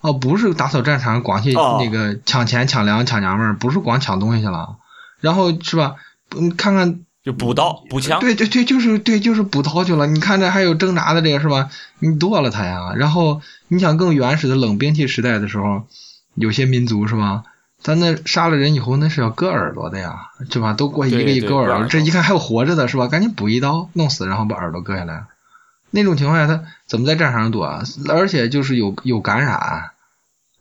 [0.03, 4.77] 哦，不是打扫战场，光去那个抢钱、抢粮、抢娘们儿，不是光抢东西去了。
[5.21, 5.97] 然后是吧？
[6.37, 7.01] 嗯看看。
[7.29, 10.07] 就补刀补枪，对对对，就是对，就是补刀去了。
[10.07, 11.69] 你看这还有挣扎的这个是吧？
[11.99, 12.95] 你剁了他呀。
[12.97, 15.83] 然后你想更原始的冷兵器时代的时候，
[16.37, 17.43] 有些民族是吧？
[17.83, 20.73] 咱那杀了人以后那是要割耳朵的呀，对吧？
[20.73, 23.09] 都过去一个一割耳朵，这一看还有活着的是吧？
[23.09, 25.27] 赶紧补一刀弄死，然后把耳朵割下来。
[25.91, 27.83] 那种情况下他怎么在战场上躲啊？
[28.09, 29.91] 而且就是有有感染，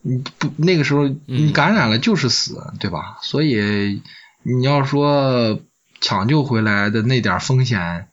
[0.02, 3.20] 你不那个时候你感染了就是死，对吧？
[3.22, 4.02] 所以
[4.44, 5.62] 你要说。
[6.02, 8.10] 抢救回来的那点风险，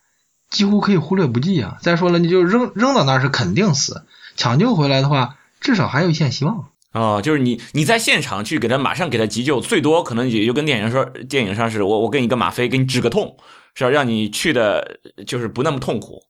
[0.51, 1.79] 几乎可以忽略不计啊！
[1.81, 6.69] 再说了，你就扔扔到那儿是肯定死，抢救回来的话，至少还有一线希望。
[6.93, 13.37] 哦，就是你你在现场去给他马上给他急救，最多可能也就跟电影说电影上是我我给你个吗啡，给你止个痛，
[13.75, 16.23] 是要让你去的就是不那么痛苦，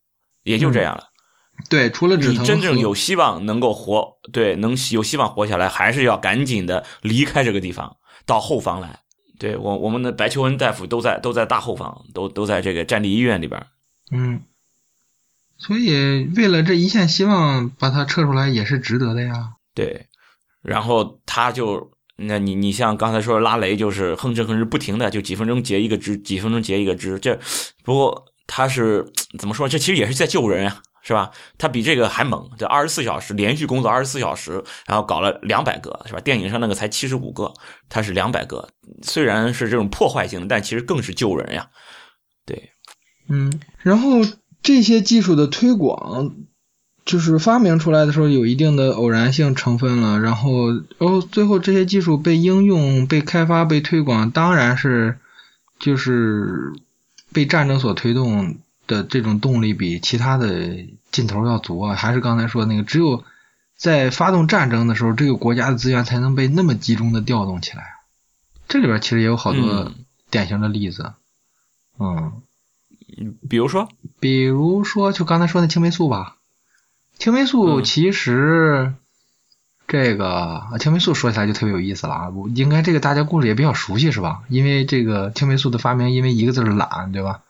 [0.43, 1.05] 也就这样了。
[1.69, 9.01] 对，除了止疼，你真正有希望能够活，对，能有希望活下来，还是要赶紧的离开这个地方，到后方来。
[9.39, 13.67] 对我，我们的白求恩大夫都在都在大后方，都都在这个战地医院里边。
[14.13, 14.43] 嗯，
[15.57, 19.55] 所以为了这一线希望，把他撤出来也是值得的呀。
[19.75, 20.07] 对，
[20.63, 27.19] 然后他就，那你你像刚才说拉雷，就是哼哧哼哧不停的，就几分钟结一个枝，几分钟结一个枝。
[27.19, 27.39] 这
[27.83, 29.05] 不过他是
[29.39, 29.69] 怎么说？
[29.69, 30.83] 这其实也是在救人啊。
[31.07, 31.31] 是吧？
[31.59, 36.21] 他比这个还猛，这二十四小时连续工作二十四小时，然后搞了两百个，是吧？
[36.21, 37.53] 电影上那个才七十五个，
[37.91, 38.71] 他是两百个。
[39.03, 41.69] 虽然是这种破坏性的，但其实更是救人呀。
[42.47, 42.71] 对，
[43.29, 43.53] 嗯。
[43.83, 44.23] 然后
[44.63, 46.35] 这些技术的推广，
[47.05, 50.19] 就是发明出来的时候有一定的偶然性成分了。
[50.21, 55.19] 然后，然后最后这些技术被应用、被开发、被推广，当然是
[55.79, 56.73] 就是
[57.31, 58.57] 被战争所推动。
[58.87, 61.95] 的这种动力比其他的劲头要足啊！
[61.95, 63.25] 还是刚才说那个，只有
[63.77, 67.95] 在发动战争的时候，这个国家的资源才能被那么集中的调动起来。
[68.69, 69.93] 这里边其实也有好多
[70.31, 71.13] 典型的例子，
[71.99, 72.43] 嗯，
[73.49, 73.89] 比如说，
[74.21, 76.37] 比如说就刚才说那青霉素吧，
[77.19, 78.95] 青霉素其实
[79.87, 82.33] 这个青霉素说起来就特别有意思了啊！
[82.55, 84.43] 应该这个大家故事也比较熟悉是吧？
[84.49, 87.43] 因为这个青霉素的发明，因为一个字是懒，对吧？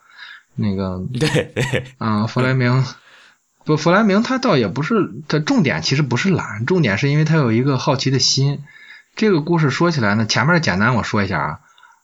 [0.54, 2.84] 那个 对对啊，弗莱明
[3.64, 8.62] 不，弗莱明他倒也不是，他重点其实不是懒，重点是因为他有一个好奇的心。
[9.16, 11.60] 这个故事说起来呢，前面简单我说一下啊，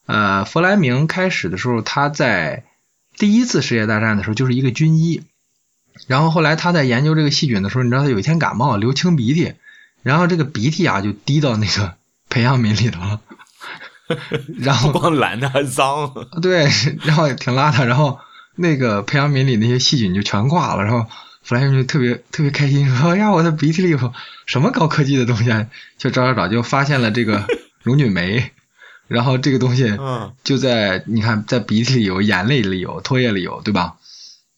[0.07, 2.65] 呃，弗莱明开始的时候他在
[3.19, 5.23] 第一次世界大战的时候就是一个军医，
[6.07, 9.55] 然后后来他在研究这个细菌的时候，你知道他有一天感冒流清鼻涕，
[10.03, 11.95] 然后这个鼻涕啊就滴到那个
[12.31, 13.21] 培养皿里头了，
[14.61, 16.69] 然后光懒的还脏，对，
[17.03, 18.19] 然后也挺邋遢，然后。
[18.57, 21.07] 那个培养皿里那些细菌就全挂了，然后
[21.43, 24.13] 弗莱明就特别特别开心，说：“哎呀，我的鼻涕里有
[24.47, 27.45] 什么高科技的东西？”啊就找找找，就发现了这个
[27.83, 28.51] 溶菌酶，
[29.09, 29.97] 然后这个东西
[30.45, 33.95] 就在你看，在鼻涕里有，眼泪里有，唾液里有，对吧？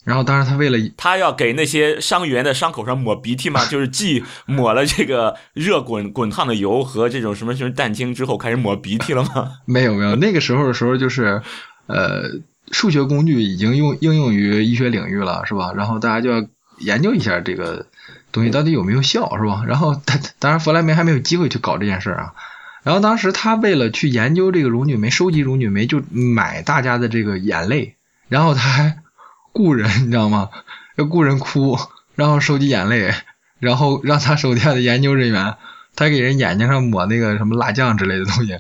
[0.04, 9.52] 然后当时他为了他要给那些伤员的伤口上抹鼻涕嘛， 就是既抹了这个热滚滚烫的油和这种什么什么蛋清之后，开始抹鼻涕了吗？
[9.64, 11.40] 没有没有，那个时候的时候就是
[11.86, 12.40] 呃。
[12.70, 15.72] 数学工具已经用应用于医学领域了，是吧？
[15.74, 16.46] 然后大家就要
[16.78, 17.86] 研究一下这个
[18.30, 19.64] 东西到底有没有效，是吧？
[19.66, 22.34] 然后他当然弗莱明还没有机会去搞这件事儿啊。
[22.82, 27.94] 然后当时他为了去研究这个溶菌酶，收集溶菌酶，就买大家的这个眼泪，
[28.28, 28.98] 然后他还
[29.52, 30.48] 雇人，你知道吗？
[30.96, 31.78] 要雇人哭，
[32.14, 33.14] 然后收集眼泪，
[33.60, 35.54] 然后让他手下的研究人员，
[35.94, 38.58] 他给人眼睛上抹那个什么辣酱之类的东西。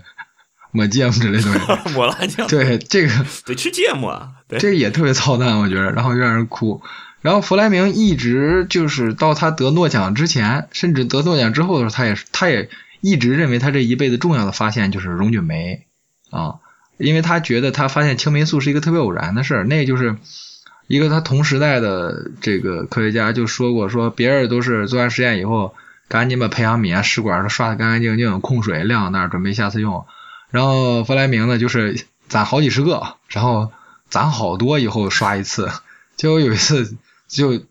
[0.72, 1.60] 抹芥末之类东西，
[1.94, 2.46] 抹辣酱。
[2.48, 3.12] 对这个
[3.46, 5.92] 得吃芥末，这个也特别操蛋，我觉得。
[5.92, 6.82] 然后让人哭，
[7.20, 12.68] 然后弗莱明一直就是到他得诺奖之前，甚至得诺奖之后的时候，他也他也
[13.00, 15.86] 一直认为他这一辈子重要的发现就是溶菌酶
[16.30, 16.56] 啊，
[16.96, 20.16] 因为他觉得他发现青霉素是一个特别偶然的事儿，那就是
[20.86, 25.74] 一个他同时代的这个科学家就说过，说别人都是做完实验以后，
[26.08, 30.04] 赶紧把培养皿啊、试管都刷得干干净净，控水晾那儿，准备下次用。
[30.52, 33.72] 然后弗莱明呢，就是攒好几十个，然后
[34.08, 35.72] 攒好多以后刷一次，
[36.16, 36.96] 结果有一次。
[37.32, 37.62] 就，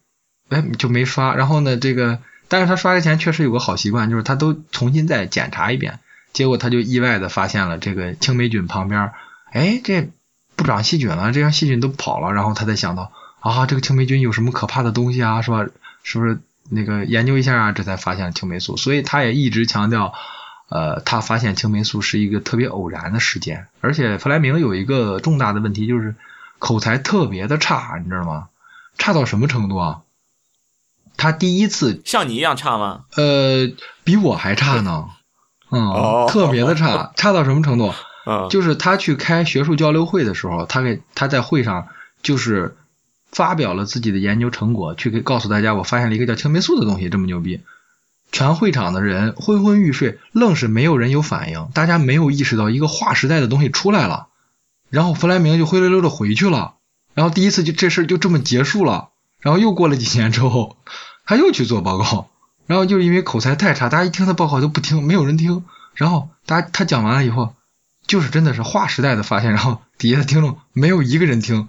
[0.50, 1.36] 哎，就没刷。
[1.36, 2.18] 然后呢，这个，
[2.48, 6.00] 但是他刷之前确实有个好习惯，就是他都重新再检查一遍。
[6.34, 9.12] 结果他就意外的发现了这个青霉菌旁边，
[9.52, 10.10] 哎，这
[10.56, 12.34] 不长细菌了，这样细菌都跑了。
[12.34, 15.68] 然后他才想到，啊，这个青霉菌有什么可怕的东西啊，是吧？
[16.02, 16.40] 是不是
[16.72, 17.72] 那个研究一下啊？
[17.72, 18.78] 这才发现青霉素。
[18.78, 20.16] 所以他也一直强调，
[20.72, 23.68] 呃，他发现青霉素是一个特别偶然的事件。
[23.82, 26.16] 而且弗莱明有一个重大的问题，就是
[26.60, 28.48] 口才特别的差，你知道吗？
[28.98, 30.02] 差到什么程度啊？
[31.18, 33.02] 他第一次像你一样差吗？
[33.18, 33.70] 呃，
[34.06, 35.10] 比我还差呢，
[35.70, 37.94] 嗯，特别的差， 差到什么程度？
[38.26, 41.90] 嗯，就是他去开学术交流会的时候，他给他在会上
[42.24, 42.78] 就是
[43.32, 47.62] 发表了自己的研究成果，去给告诉大家，我发现了一个叫青霉素的东西，这么牛逼，
[48.32, 54.28] 全会场的人昏昏欲睡，愣是没有人有反应，大家没有意识到一个划时代的东西出来了，
[54.90, 56.76] 然后弗莱明就灰溜溜的回去了。
[57.14, 59.10] 然后第一次就这事就这么结束了，
[59.42, 60.78] 然后又过了几年之后，
[61.26, 62.30] 他又去做报告，
[62.68, 65.66] 然后就是因为口才太差，大家一听他报告都不听，没有人听。
[65.94, 67.54] 然后大家他讲完了以后，
[68.08, 71.68] 就是真的是划时代的发现，然后底下的听众没有一个人听，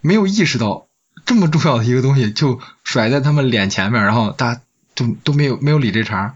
[0.00, 0.86] 没有意识到
[1.26, 4.60] 这么重要的一个东西就甩在他们脸前面，然后大家
[4.94, 6.34] 都都没有没有理这茬。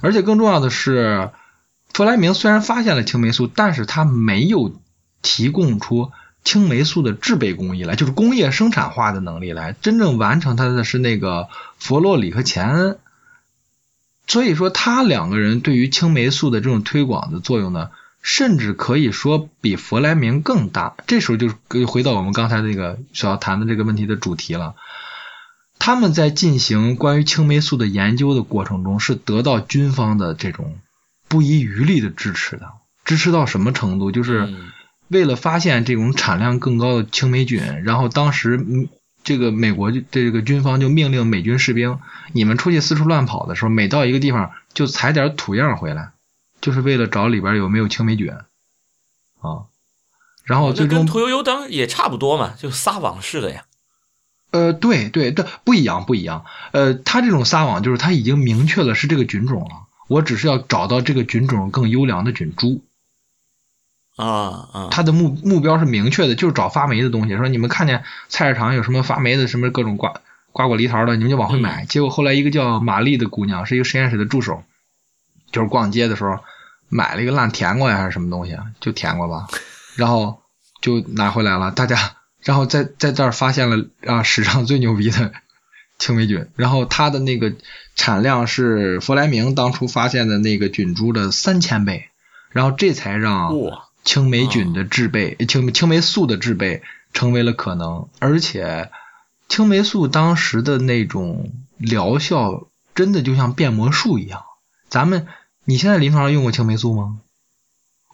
[0.00, 1.30] 而且更重要的是，
[1.92, 4.74] 弗莱明虽然发现了青霉素，但是他没有
[5.22, 6.12] 提供出。
[6.44, 12.98] 青霉素的制备工艺来，就是工业生产化的能力来，真正完成它的是那个佛洛里和钱恩。
[14.26, 17.90] 所以说，他两个人对于青霉素的这种推广的作用呢，
[18.22, 20.94] 甚至可以说比弗莱明更大。
[21.06, 21.48] 这时候就
[21.86, 24.74] 回到我们刚才那个所要谈的这个问题的主题了。
[25.84, 30.78] 他们在进行关于青霉素的研究的过程中，是得到军方的这种
[31.26, 32.70] 不遗余力的支持的。
[33.04, 34.12] 支持到什么程度？
[34.12, 34.54] 就是。
[35.08, 38.64] 为了发现这种产量更高的青霉菌， 然后当时
[39.22, 41.98] 这个美国这个军方就命令美军士兵，
[42.32, 46.12] 你们出去四处乱跑的时候，每到一个地方就采点土样回来，
[46.62, 49.66] 就是为了找里边有没有青霉菌啊。
[50.44, 53.64] 然后最终屠呦呦当也差不多嘛，就撒网式的呀。
[54.52, 56.44] 呃，对对对，不一样不一样。
[56.70, 62.82] 呃，他这种撒网就是他已经明确了是这个菌种了，我只是要找到这个菌种更优良的菌株。
[64.14, 64.88] 啊啊！
[64.90, 67.36] 他的目目标是明确的，就是找发霉的东西。
[67.38, 70.12] 说你们看见菜市场有什么发霉的，什么各种瓜
[70.52, 71.86] 瓜果梨桃的，你们就往回买。
[71.86, 74.62] 结果后来一个叫玛丽的姑娘，是一个实验室的助手，
[75.50, 76.38] 就是逛街的时候
[76.90, 79.48] 买了一个烂甜瓜呀，还是什么东西，就甜瓜吧，
[79.96, 80.42] 然后
[80.82, 81.70] 就拿回来了。
[81.70, 81.96] 大家，
[82.42, 85.32] 然后在在这儿发现了啊史上最牛逼的
[85.98, 87.54] 青霉菌，然后它的那个
[87.94, 92.08] 产量是弗莱明当初发现的那个菌株的三千倍，
[92.50, 93.52] 然后这才让。
[94.04, 98.90] 青霉菌的制备，青青霉素的制备成为了可能，而且
[99.48, 104.42] 青霉素当时的那种疗效真的就像变魔术一样。
[104.88, 105.28] 咱们
[105.64, 107.20] 你现在临床上用过青霉素吗？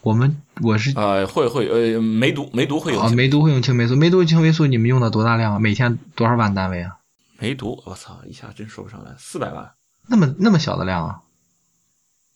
[0.03, 5.59] 我们我是呃会会呃梅毒梅毒会有啊梅毒会用青霉素，梅毒青霉素你们用的多大量啊？
[5.59, 6.99] 每天多少万单位啊？
[7.39, 9.73] 梅毒我操一下真说不上来，四百万，
[10.09, 11.21] 那么那么小的量啊？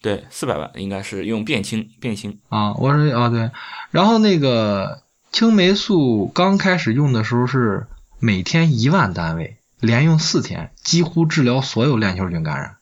[0.00, 3.50] 对，四百万应该是用变青变青啊，我说啊对，
[3.90, 7.86] 然后那个青霉素刚开始用的时候是
[8.18, 12.76] 每天一万单位，连用四天，几乎治疗所有链球菌感染。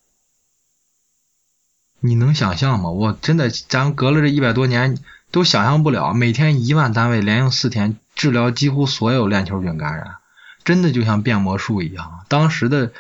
[2.01, 2.91] 你能想象吗？
[2.91, 4.99] 我真的，咱隔了这一百多年
[5.31, 10.17] 都想象不了，每天一万单位，连用四天，治疗几乎所有链球菌感染，
[10.65, 12.21] 真的就像变魔术一样。
[12.29, 12.93] 当时的。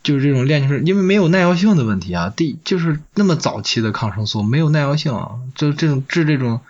[0.00, 2.32] 就是这种链球，因为没有耐药性的问题啊。
[2.34, 5.12] 第就是那么早期的抗生素没有耐药性，
[5.56, 6.60] 就这种治这种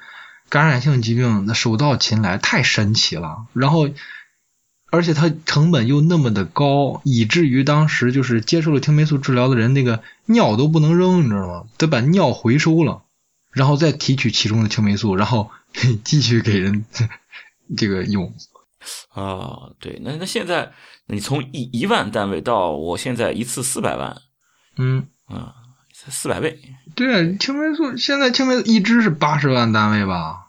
[0.48, 3.44] 感染性疾病，那手到擒来，太神奇了。
[3.52, 3.90] 然后，
[4.90, 11.64] 而且它成本又那么的高，以至于当时就是接受了青霉素治疗的人，那个尿都不能扔，你知道吗？
[11.76, 13.02] 得把尿回收了，
[13.52, 15.50] 然后再提取其中的青霉素，然后
[16.04, 16.84] 继续给人
[17.76, 18.34] 这个用。
[19.10, 20.72] 啊，对，那那现在。
[21.10, 24.20] 你从一一万单位到我现在一次四百万，
[24.76, 25.54] 嗯啊，
[25.90, 26.60] 四百倍。
[26.94, 30.48] 对，青霉素现在青霉素一支是八十万单位吧？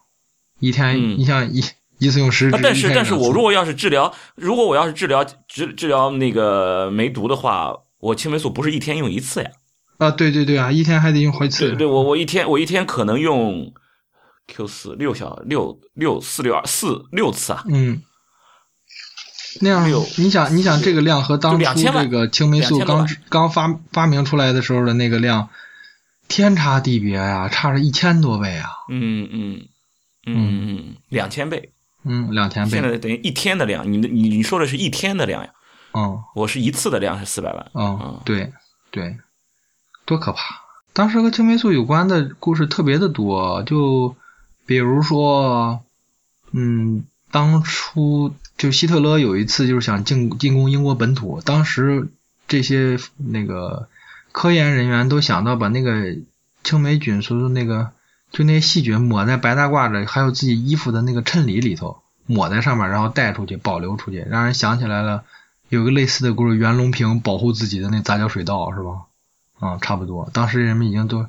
[0.59, 1.63] 一天，你像一
[1.99, 2.57] 一次用十支。
[2.61, 9.51] 但是，但是我如果果要是治疗，如果我要是治疗治治疗那个梅毒的话，我青霉素不是一天用一次呀？
[9.97, 11.67] 啊，对对对啊，一天还得用好几次。
[11.69, 13.73] 对对，我我一天我一天可能用
[14.47, 17.63] Q 四六小六六四六二四六次啊。
[17.69, 18.01] 嗯，
[19.61, 25.49] 那样六你想你想这个量和当初就2000万这个青霉素刚刚发发明出来的时候的那个量，
[26.29, 29.67] 天差地别呀，差了一千多倍啊，嗯嗯
[30.25, 31.71] 嗯嗯，两千倍，
[32.03, 33.91] 嗯，两千倍，现在等于一天的量。
[33.91, 35.49] 你的你你说的是一天的量呀？
[35.93, 37.71] 嗯我是一次的量是四百万。
[37.73, 38.53] 嗯，对
[38.91, 39.17] 对，
[40.05, 40.61] 多可怕！
[40.93, 44.15] 当时和青霉素有关的故事特别的多，就
[44.65, 45.81] 比如说，
[46.51, 52.09] 嗯，当初就希特勒有一次就是想进进攻英国本土，当时
[52.47, 53.89] 这些那个
[54.31, 56.17] 科研人员都想到把那个
[56.63, 57.91] 青霉菌所的那个
[58.31, 65.23] 就那些细菌抹在白大褂的还有自己衣服的那个衬里里头，抹在上面，然后带出去保留出去，让人想起来了。
[65.69, 69.05] 有个类似的故事，袁隆平保护自己的那杂交水稻是吧？
[69.59, 70.29] 啊、差不多。
[70.33, 71.27] 当时人们已经都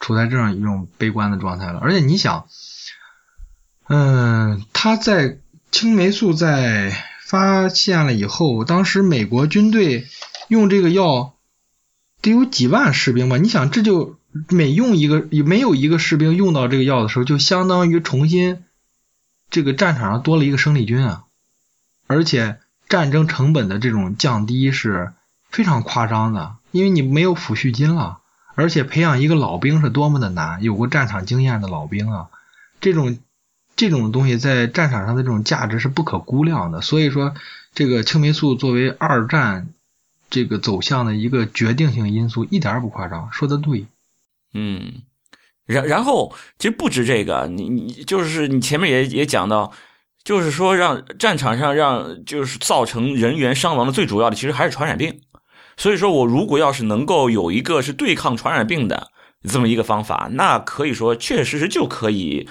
[0.00, 1.78] 处在这样一种悲观的状态了。
[1.78, 2.46] 而且你想，
[3.88, 5.38] 嗯，他在
[5.70, 6.92] 青霉素在
[7.24, 10.06] 发现了以后，当时美国军队
[10.48, 11.34] 用这个药
[12.20, 13.38] 得有几万士兵吧？
[13.38, 14.18] 你想，这就
[14.48, 18.64] 每用一个没有一个士兵用到这个药的时候，就相当于重新
[19.50, 21.24] 这个战场上多了一个生力军啊，
[22.06, 22.58] 而且。
[22.90, 25.12] 战争成本的这种降低是
[25.48, 28.18] 非常夸张的，因为你没有抚恤金了，
[28.56, 32.30] 而且培养一个老兵是多么的难，有过战场经验的老兵啊，
[32.80, 33.16] 这种
[33.76, 36.80] 这种东西在战场上的这种价值是不可估量的。
[36.80, 37.32] 所以说，
[37.74, 39.68] 这个青霉素作为二战
[40.28, 43.86] 这个走向的一个决定性因素，一点儿不夸张，说的对。
[44.54, 45.02] 嗯，
[45.66, 49.72] 然然后其实不止这个，你你就是你前面也也讲到。
[50.22, 55.22] 就是说，让战场上让就是造成人员伤亡的最主要的，其实还是传染病。
[55.78, 59.10] 所以说我如果要是能够有一个是对抗传染病的
[59.48, 62.46] 这么一个方法，那可以说确确实实就可以，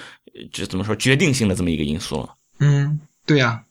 [0.52, 2.34] 这怎么说决定性的这么一个因素了。
[2.58, 3.62] 嗯，对呀、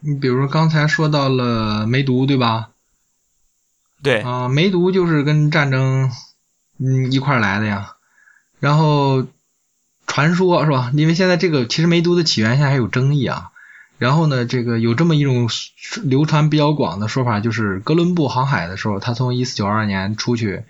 [0.00, 2.70] 你比如说刚才说到了梅毒，对吧？
[4.02, 6.10] 对，啊、梅毒就是跟战争
[6.78, 7.94] 嗯一块儿来的呀。
[8.60, 9.26] 然后
[10.06, 10.90] 传说是吧？
[10.94, 13.50] 因为现在这个其实梅毒的起源现在还有争议啊。
[13.98, 15.48] 然后呢，这个有这么一种
[16.02, 20.64] 流传比较广的说法，就是哥伦布航海的时候，他从一四九二年出去，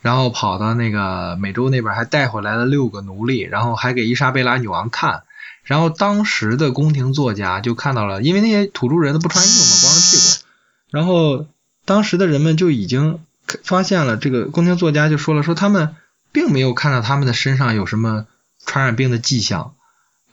[0.00, 5.24] 然后跑到那个美洲那边，还带回来了六个奴隶，然后还给伊莎贝拉女王看。
[5.62, 10.46] 然后当时的宫廷作家就看到了，因为那些土著人都不穿衣服嘛，光着屁股。
[10.90, 11.46] 然后
[11.84, 13.20] 当时的人们就已经
[13.64, 15.96] 发现了，这个宫廷作家就说了，说他们
[16.32, 18.26] 并没有看到他们的身上有什么
[18.64, 19.74] 传染病的迹象，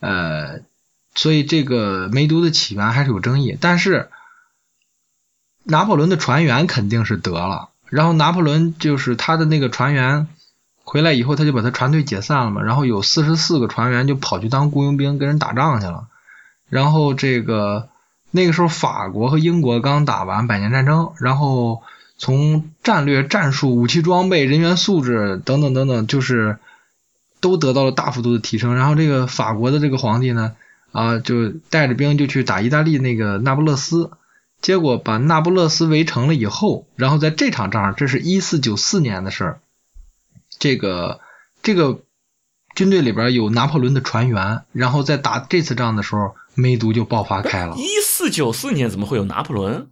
[0.00, 0.60] 呃，
[1.14, 3.56] 所以这个梅毒的起源还是有争议。
[3.60, 4.10] 但是
[5.64, 10.28] 拿破仑的船员肯定是得了，然后拿破仑就是他的那个船员
[10.84, 16.08] 回来以后，他就把他船队解散了嘛，然后有四十四个船员就跑去当雇佣兵跟人打仗去了，
[16.70, 17.88] 然后这个
[18.30, 21.82] 那个时候法国和英国刚打完百年战争，然后
[22.18, 26.58] 从战略、战术、武器装备、人员素质等等等等，就是
[27.40, 28.74] 都得到了大幅度的提升。
[28.74, 30.56] 然后这个法国的这个皇帝呢，
[30.90, 34.10] 啊，就带着兵就去打意大利那个那不勒斯，
[34.60, 39.60] 结果把那不勒斯围城了以后，然后在这场仗上，这是一四九四年的事儿，
[40.58, 41.20] 这个
[41.62, 42.00] 这个
[42.74, 47.76] 军队里边有拿破仑的船员，然后在打这次仗的时候，梅毒就爆发开了。
[47.76, 49.88] 一四九四年怎么会有拿破仑？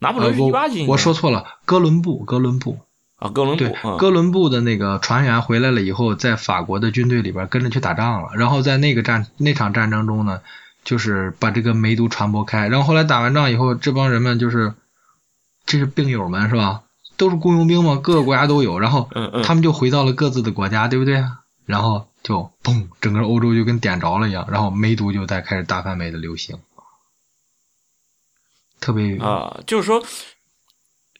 [0.00, 2.78] 拿破呃，仑是一八几年、我我说错了，哥伦布，哥伦布，
[3.16, 3.96] 啊，哥伦布对，，嗯。
[3.98, 10.40] 哥伦布的那个船员回来了以后，在法国的军队里边跟着去打仗了，然后在那个战那场战争中呢，
[10.84, 14.74] 就是把这个梅毒传播开，然后后来打完仗以后，这帮人们就是
[15.66, 16.82] 这是病友们是吧？
[17.16, 19.08] 都是雇佣兵嘛，各个国家都有，然后
[19.42, 21.24] 他们就回到了各自的国家，对不对？
[21.66, 26.56] 然后就砰，整个欧洲就跟点着了一样，然后梅毒就在开始大范围的流行，
[28.80, 30.02] 特别啊，就是说，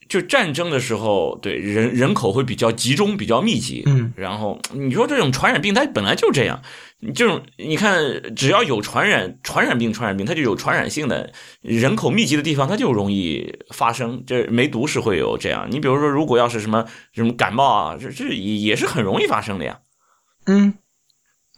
[0.08, 3.82] 就战争的时候，对人人口会比较集中、比较密集。
[3.86, 6.62] 嗯然后你说这种传染病，它本来就这样。
[7.00, 14.24] 你这种你看，只要有传染传染病，传染病它就有传染性的，人口密集的地方它就容易发生。
[14.26, 15.68] 这梅毒是会有这样。
[15.70, 19.78] 你比如说，如果要是什么什么感冒啊，这这也也是很容易发生的呀。
[20.46, 20.74] 嗯，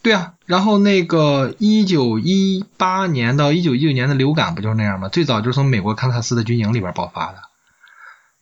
[0.03, 5.09] 对啊，然后那个一九一八年到一九一九年的流感不就是那样吗？
[5.09, 7.39] 最早就是从美国堪萨斯的军营里边爆发的。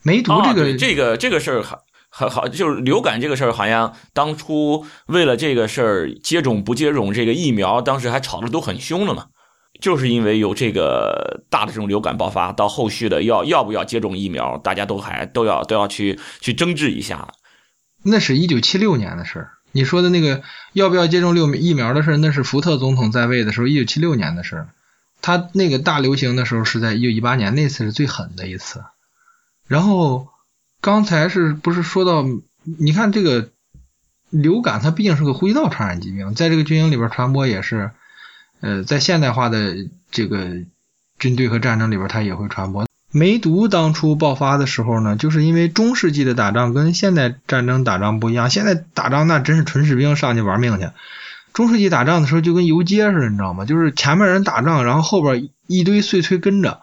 [0.05, 1.81] 梅毒哦这个、对这个这个事儿好
[2.11, 9.27] 好好，就是流感这个事儿，好像当初为了这个事儿接种不接种这个疫苗，当时还吵得都很凶了嘛。
[9.81, 17.29] 就是因为有这个大的这种流感爆发，到后续的要要不要接种疫苗，大家都还都要都要去去争执一下。
[18.05, 19.51] 那是一九七六年的事儿。
[19.79, 24.67] 你说的那个要不要接种六疫苗的事，那是福特总统在位的时候，一九七六年的事。
[25.23, 28.83] 他那个大流行的时候是在一九一八年，那次是最狠的一次。
[29.69, 30.27] 然后
[30.81, 32.25] 刚才是不是说到，
[32.65, 33.51] 你看这个
[34.31, 37.93] 流感，它毕竟是个呼吸道传染疾病，在这个军营里边传播也是，
[38.61, 39.77] 呃，在现代化的
[40.11, 40.65] 这个
[41.21, 42.88] 军队和战争里边，它也会传播。
[43.11, 50.91] 梅毒当初爆发的时候呢，就是因为中世纪的打仗跟现代战争打仗不一样，现在打仗那真是纯士兵上去玩命去。
[51.55, 53.65] 中世纪打仗的时候就跟游街似的，你知道吗？
[53.65, 56.83] 就是前面人打仗，然后后边一堆碎催跟着，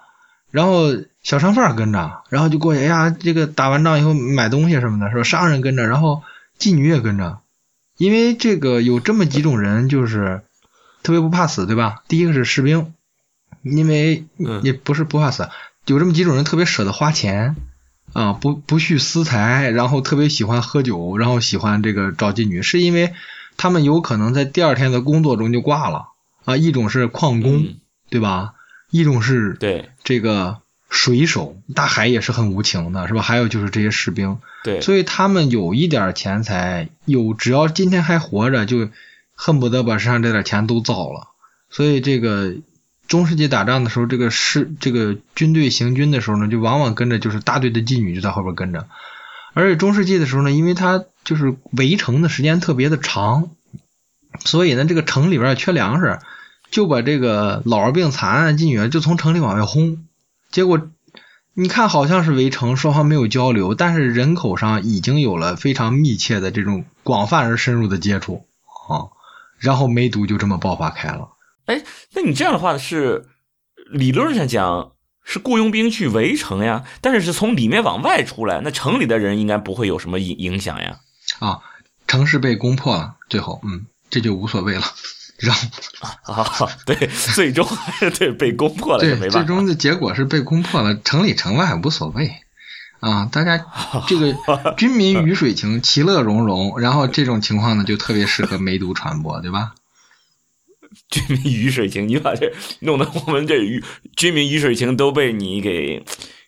[0.51, 0.89] 然后
[1.21, 5.23] 小商贩跟着，然后就过去，哎呀，这个打完仗以后买东西什么的，是吧？
[5.23, 6.23] 商人跟着，然后
[6.59, 7.39] 妓女也跟着，
[7.97, 10.41] 因为这个有这么几种人，就是
[11.03, 12.03] 特别不怕死，对吧？
[12.07, 12.93] 第一个是士兵，
[13.61, 14.26] 因为
[14.63, 15.47] 也不是不怕死。
[15.86, 17.55] 有这么几种人特别舍得花钱
[18.13, 23.13] 啊，不不恤私财，然后特别喜欢喝酒，然后喜欢这个找妓女，是因为
[23.57, 26.07] 他们有可能在第二天的工作中就挂了
[26.43, 26.57] 啊。
[26.57, 27.75] 一种是矿工，
[28.09, 28.53] 对吧？
[28.89, 30.59] 一种是对这个
[30.89, 33.21] 水手，大海也是很无情的，是吧？
[33.21, 38.89] 还有就是这些士兵，对，所以他们有一点钱财，有只要今天还活着，就
[39.33, 41.27] 恨不得把身上这点钱都造了。
[41.69, 42.55] 所以这个。
[43.08, 48.88] 中世纪打仗的时候，这个是这个军队行军的时候呢，就往往跟着就是大队的妓女就在后边跟着。
[49.53, 53.51] 而且中世纪的时候呢，因为它就是围城的时间特别的长，
[54.43, 56.20] 所以呢，这个城里边缺粮食，
[56.72, 60.06] 就把这个老弱病残妓女就从城里往外轰。
[60.51, 60.89] 结果
[61.53, 68.45] 你看，好像是围城，双方没有交流，但是人口上已经有了非常密切的这种广泛而深入的接触
[68.89, 69.08] 啊，
[69.58, 71.30] 然后梅毒就这么爆发开了。
[71.66, 73.26] 哎，那你这样的话是
[73.91, 74.93] 理论上讲
[75.24, 80.99] 是雇佣兵去围城呀，但是是从里面往外出来，那城里的人应该不会有什么影影响呀？
[81.39, 81.59] 啊，
[82.07, 84.84] 城市被攻破了，最后，嗯，这就无所谓了。
[85.38, 85.53] 然
[86.24, 86.95] 后啊，对，
[87.34, 87.68] 最终
[88.18, 89.39] 对被攻破了，对，没办法。
[89.39, 92.32] 最终的结果是被攻破了，城里城外无所谓
[93.01, 93.66] 啊，大家
[94.07, 94.34] 这个
[94.78, 99.74] 军民鱼水情，其乐融融，然后这种情况呢，就特别适合梅毒传播，对吧？
[101.09, 103.83] 军民鱼水情，你把这弄得我们这鱼
[104.15, 106.03] 军民鱼水情都被你给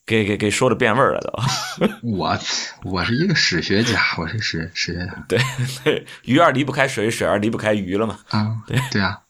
[0.06, 1.88] 给给给说的变味儿了都。
[2.10, 2.38] 我
[2.84, 5.24] 我是一个史学家，我是史史学家。
[5.28, 5.40] 对
[5.84, 8.20] 对，鱼儿离不开水，水儿离不开鱼了嘛。
[8.30, 9.22] 啊，对对啊。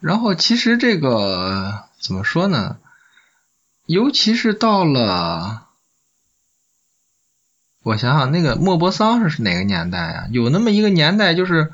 [0.00, 2.78] 然后其实这个怎么说呢？
[3.86, 5.68] 尤其是到了，
[7.82, 10.26] 我想想，那个莫泊桑是哪个年代啊？
[10.30, 11.72] 有那么一个年代，就是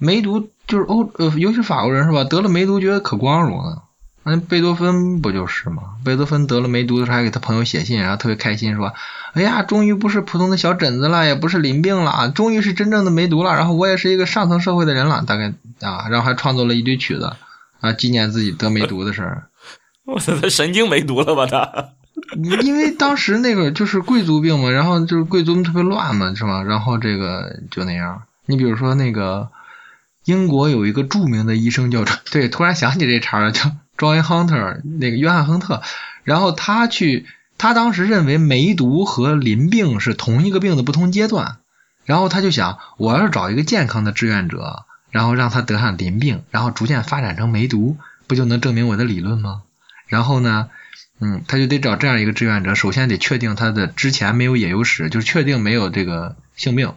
[0.00, 0.48] 梅毒。
[0.70, 2.22] 就是欧呃，尤其是法国人是吧？
[2.22, 3.82] 得了梅毒觉得可光荣了。
[4.22, 5.82] 那贝多芬不就是吗？
[6.04, 8.92] 贝多芬得了梅毒的时候，还给他朋友写信，然后特别开心说
[9.34, 13.54] ：“哎呀，终于不是普通的小疹子了，也不是淋病了，终于是真正的梅毒了。
[13.54, 17.32] 然后我也是一个上层社会的人了，大概啊，然后还创作了一堆曲子
[17.80, 19.48] 啊，纪念自己得梅毒的事儿。
[20.06, 21.88] 我操，他神经梅毒了吧他？
[22.62, 26.62] 因为当时那个就是贵族病嘛，然后就是贵族特别乱嘛，是吧？
[26.62, 28.22] 然后这个就那样。
[28.46, 29.48] 你比如说那个。
[30.24, 35.82] 英国有一个著名的医生叫 对，突然想起这茬了，叫 John Hunter，那个约翰亨特。
[36.22, 37.26] 然后他去，
[37.58, 41.56] 他当时认为梅毒和淋病是同一个病的不同阶段。
[42.04, 47.96] 然后他就想，我要是找一个健康的志愿者，然后让他得上淋病，然后逐渐发展成梅毒，
[48.26, 49.62] 不就能证明我的理论吗？
[50.06, 50.68] 然后呢，
[51.20, 56.94] 嗯，他就得找这样一个志愿者，首先得确定他的之前没有野游史，就是确定没有这个性病。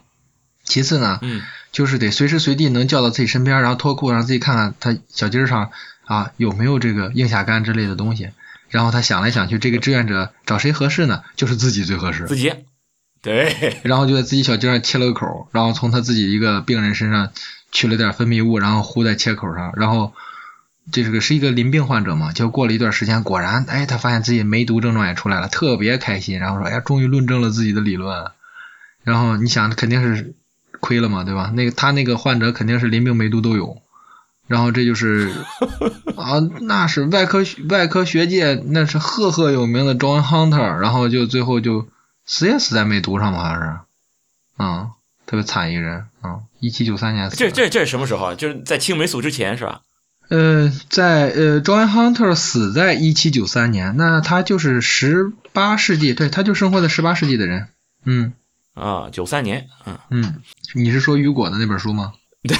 [0.63, 1.41] 其次呢，嗯。
[1.73, 5.71] 就是得随时随地能叫到自己身边，然后脱裤让自己看看他小鸡儿上
[6.05, 8.29] 啊有没有这个硬下杆之类的东西。
[8.69, 11.23] 然后他想来想去，这个志愿者找谁合适呢？
[11.35, 12.25] 就是自己最合适。
[12.25, 12.53] 自己，
[13.21, 13.77] 对。
[13.83, 17.31] 然后就在自己小鸡上切了个口，然后从他自己一个病人身上
[17.71, 19.73] 取了点分泌物，然后糊在切口上。
[19.75, 20.13] 然后
[20.91, 22.31] 这是个是一个淋病患者嘛？
[22.33, 26.39] 就过了一段时间，果然，哎，他发现自己梅毒症状也出来了，特别开心。
[26.39, 28.31] 然后说，哎呀，终于论证了自己的理论。
[29.03, 30.35] 然后你想，肯定是。
[30.83, 31.49] 亏了嘛，对吧？
[31.55, 33.81] 那个他那个患者肯定是淋病、梅毒都有，
[34.47, 35.31] 然后这就是
[36.17, 41.87] 啊，那是外科外科学界那是赫赫有名的 John Hunter，然后就最后就
[42.25, 43.79] 死也死在梅毒上嘛，好像是，
[44.57, 44.89] 啊，
[45.25, 47.37] 特别惨一个人啊，一七九三年死。
[47.37, 48.35] 这这这是什么时候啊？
[48.35, 49.79] 就是在青霉素之前是吧？
[50.27, 57.69] 呃，在呃，John Hunter 死在一七九三年，那他就是十八世纪，对，他就生活在十八世纪的人，
[58.03, 58.33] 嗯。
[58.73, 60.41] 啊，九三年，嗯嗯，
[60.73, 62.13] 你是说雨果的那本书吗？
[62.43, 62.57] 对，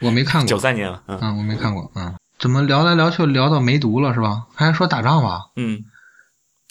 [0.00, 0.48] 我没看过。
[0.48, 4.46] 九三年了，嗯，我没看过，嗯，怎么聊来聊去聊到梅毒了是吧？
[4.54, 5.50] 还说打仗吧？
[5.56, 5.84] 嗯，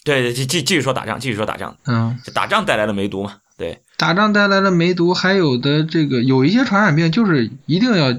[0.04, 3.36] 对对，继继继续说打仗，继续说打仗，嗯，打仗带来了梅毒嘛？
[3.58, 8.18] 对，打仗带来了梅毒，还有的这个有一些传染病就是一定要，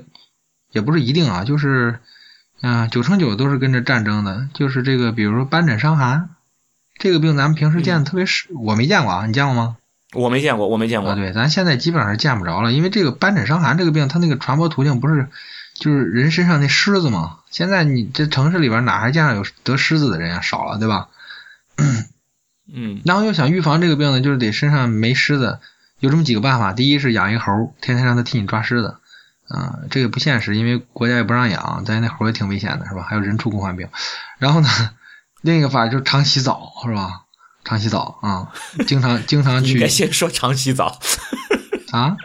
[0.72, 1.99] 也不是一定啊，就是
[2.62, 6.30] 啊九成九都是跟着战争的，就是这个比如说斑疹伤寒，
[6.97, 9.76] 这个病咱们平时见的特别少，我没见过啊，你见过吗？
[10.14, 11.11] 我没见过，我没见过。
[11.11, 15.28] 啊，对，咱现在基本上是见不着了，因为这个斑疹伤寒这个病，它那个传播途径不是
[15.74, 17.39] 就是人身上那虱子嘛？
[17.49, 20.41] 现在你这城市里边哪还见着有得虱子的人呀？
[20.41, 21.09] 少了，对吧？
[22.72, 25.59] 嗯 然后又想预防这个病呢，就是得身上没虱子，
[25.99, 26.74] 有这么几个办法。
[26.74, 28.97] 第一是养一个猴，天天让它替你抓虱子，
[29.47, 33.03] 啊、这个不现实，因为国家也不让养，咱那猴也挺危险的，是吧？
[33.03, 33.89] 还有人畜共患病。
[34.38, 34.70] 然后呢，
[35.41, 37.22] 另一个法就是常洗澡，是吧？
[37.64, 38.47] 常洗澡啊，
[38.88, 40.99] 经常 经常去你应该先说常洗澡。
[41.91, 42.18] 啊，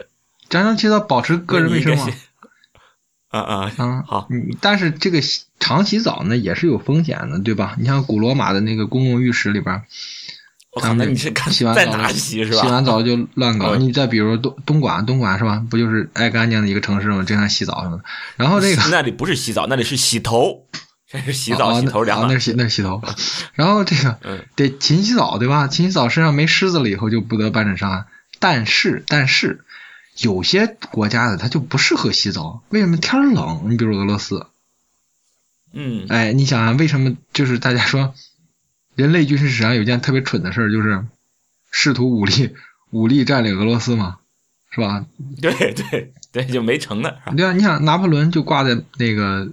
[0.49, 2.11] 常常洗澡保持个人卫生嘛你应。
[2.11, 2.29] 该 先
[3.29, 7.75] 啊啊，啊，好，嗯，但是这个洗常洗澡呢也是有风险的，对吧？
[7.77, 9.83] 你像古罗马的那个公共浴室里边，
[10.71, 12.61] 我靠，那他们你是看洗完澡了洗是吧？
[12.61, 13.75] 洗完澡就乱搞。
[13.75, 15.63] 嗯你再比如东东莞，东莞是吧？
[15.69, 17.23] 不就是爱干净的一个城市吗？
[17.27, 18.03] 经常洗澡什么的。
[18.35, 20.65] 然后这个那里不是洗澡，那里是洗头，
[21.09, 22.33] 这是洗澡哦洗头两码那。
[22.35, 23.01] 是洗那是洗头。
[23.53, 25.67] 然后这个嗯得勤洗澡，对吧？
[25.67, 28.05] 勤洗澡身上没虱子了以后就不得斑疹伤寒。
[28.39, 29.65] 但是但是
[30.17, 32.97] 有些国家的它就不适合洗澡，为什么？
[32.97, 34.47] 天冷，你比如俄罗斯，
[35.73, 37.17] 嗯，哎，你想啊为什么？
[37.33, 38.13] 就是大家说，
[38.95, 41.05] 人类军事史上有件特别蠢的事儿，就是
[41.71, 42.53] 试图武力
[42.91, 44.19] 武力占领俄罗斯嘛，
[44.71, 45.05] 是吧？
[45.41, 47.11] 对对对，就没成呢？
[47.35, 49.49] 对啊，你想拿破仑就挂在那个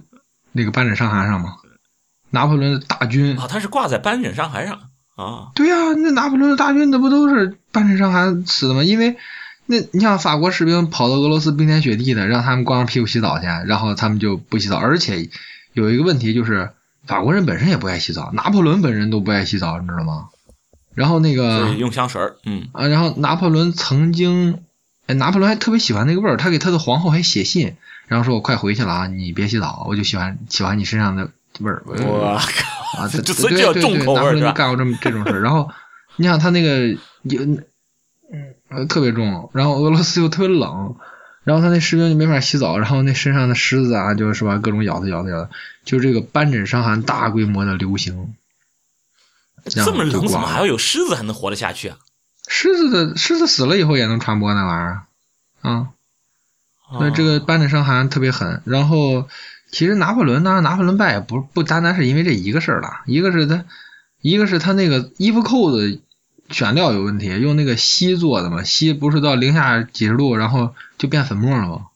[0.57, 1.55] 那个斑疹伤寒上吗，
[2.31, 4.81] 拿破仑的大军，啊，他是挂在斑疹伤寒上
[5.15, 5.51] 啊。
[5.55, 8.83] 对呀、那拿破仑的大军那不都是斑疹伤寒死的吗？
[8.83, 9.15] 因为
[9.67, 15.29] 那你像法国士兵跑到俄罗斯冰天雪地的，让他们光着屁股洗澡去，然后他们就不洗澡，而且
[15.73, 16.71] 有一个问题就是
[17.05, 20.29] 法国人本身也不爱洗澡，拿破仑本人都不爱洗澡，你知道吗？
[20.95, 24.63] 然后那个用香水儿，嗯，啊，然后拿破仑曾经，
[25.05, 27.77] 哎，拿破仑还特别喜欢那个味儿，他给他的皇后还写信，
[28.07, 31.29] 然后说我快回去了啊，你别洗澡，我就喜欢喜欢你身上的
[31.59, 31.83] 味儿。
[31.85, 34.53] 我靠，啊，这对所以这叫对对重口味儿是吧？
[34.53, 35.41] 干过这么这种事儿。
[35.41, 35.69] 然后
[36.15, 36.87] 你想他那个
[37.23, 40.95] 有，嗯，呃特别重，然后俄罗斯又特别冷，
[41.43, 45.49] 然后他那士兵就没法洗澡，然后那身上的虱子啊，就是吧，各种咬他咬他咬他，
[45.83, 48.33] 就这个斑疹伤寒大规模的流行。
[49.75, 51.97] 然后这么冷，怎么还要有狮子还能活得下去啊？
[52.47, 55.01] 狮子的狮子死了以后也能传播那玩意儿
[55.69, 55.89] 啊。
[56.93, 58.61] 那这个哦斑疹伤寒特别狠。
[58.65, 59.27] 然后
[59.71, 63.65] 其实拿破仑呢，拿破仑败也不不单单是因为这一个事儿了，一个是他，
[64.21, 66.01] 一个是他那个衣服扣子
[66.49, 71.87] 选料有问题，用那个锡做的嘛，锡不是到零下几十度，然后就变粉末了吗？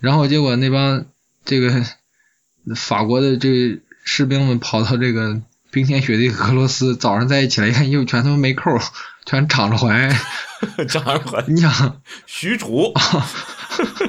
[0.00, 1.04] 然后结果那帮
[1.44, 1.84] 这个
[2.74, 5.40] 法国的这士兵们跑到这个
[5.70, 8.78] 冰天雪地俄罗斯，早上再一起来一看，衣服全他妈没扣，
[9.24, 10.12] 全敞着怀。
[10.88, 12.92] 这玩意儿你想，许褚，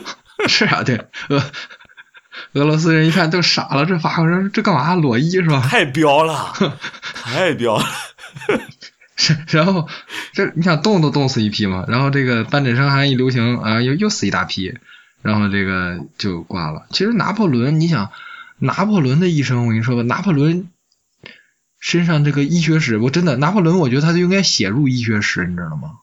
[0.49, 0.97] 是啊，对，
[1.29, 1.41] 俄
[2.53, 5.61] 俄罗斯人一看都傻了，这法国人这干嘛裸衣是吧？
[5.69, 6.53] 太彪了，
[7.13, 7.85] 太彪了。
[9.15, 9.87] 是，然后
[10.33, 14.77] 这你想冻都冻死一批嘛，然后这个斑疹伤寒一流行啊，又又死一大批，
[15.21, 16.87] 然后这个就挂了。
[16.91, 18.11] 其实拿破仑，你想
[18.57, 20.69] 拿破仑的一生，我跟你说吧，拿破仑
[21.81, 25.99] 身上这个医学史，我真的拿破仑，我觉得他就应该写入医学史，你知道吗？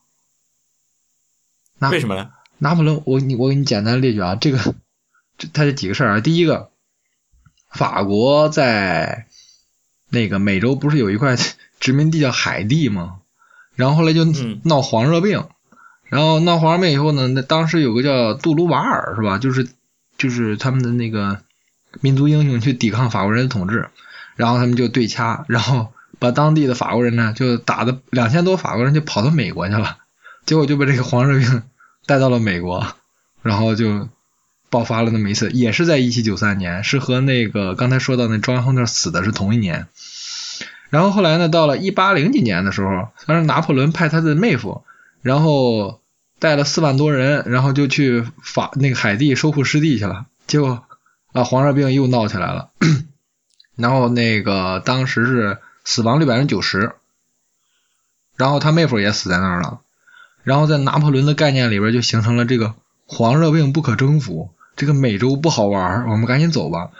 [1.78, 2.30] 拿为什么呢？
[2.58, 4.74] 拿破仑，我你我给你简单列举啊，这个
[5.38, 6.70] 这他这几个事儿啊，第一个，
[7.70, 9.26] 法国在
[10.08, 11.36] 那个美洲不是有一块
[11.78, 13.18] 殖民地叫海地吗？
[13.74, 15.44] 然后后来就嗯闹黄热病，
[16.04, 19.38] 然后闹黄热病以后呢，那当时有个叫杜鲁瓦尔是吧？
[19.38, 19.68] 就是
[20.16, 21.42] 就是他们的那个
[22.00, 23.90] 民族英雄去抵抗法国人的统治，
[24.34, 29.98] 然后他们就对掐，然后把当地的法国人呢就打的两千多法国人就跑到美国去了。
[30.46, 31.62] 结果就被这个黄热病
[32.06, 32.86] 带到了美国，
[33.42, 34.08] 然后就
[34.70, 39.88] 爆发了那么一次，也是在一七九三年，是和那个刚才说到那庄亨特死的是同一年。
[40.88, 44.84] 然后后来呢，到了一八零几年的时候，当时拿破仑派他的妹夫，
[45.20, 46.00] 然后
[46.38, 50.26] 带了四万多人，然后就去法那个海地收复失地去了。
[50.46, 50.84] 结果
[51.32, 52.70] 啊，黄热病又闹起来了，
[53.74, 56.92] 然后那个当时是死亡率百分之九十，
[58.36, 59.80] 然后他妹夫也死在那儿了。
[60.46, 62.74] 然后在拿破仑的概念里边就形成了这个
[63.04, 66.90] 黄热病不可征服，这个美洲不好玩，我们赶紧走吧。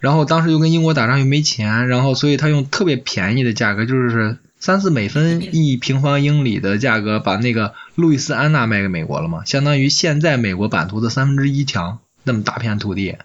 [0.00, 13.18] 然后当时又跟英国打仗又没钱，然后所以他用特别便宜的价格，就是三四美分一平方英里的价格，把那个路易斯安那卖给美国了嘛，相当于现在美国版图的三分之一强，那么大片土地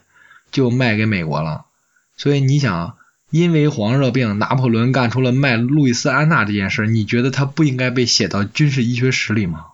[0.51, 1.65] 就卖给美国了。
[2.17, 2.97] 所以你想，
[3.31, 9.65] 因为黄热病，拿破仑干出了卖路易斯安那这件事，你觉得他不应该被写到军事医学史里吗？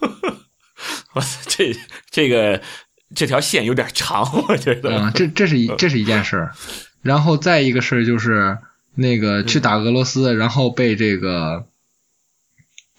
[1.14, 1.76] 我操，这
[2.10, 2.60] 这个
[3.14, 4.90] 这条线有点长，我觉得。
[4.90, 6.52] 嗯，这这是一这是一件事儿，
[7.02, 8.58] 然后再一个事儿就是
[8.94, 11.66] 那个去打俄罗斯，然后被这个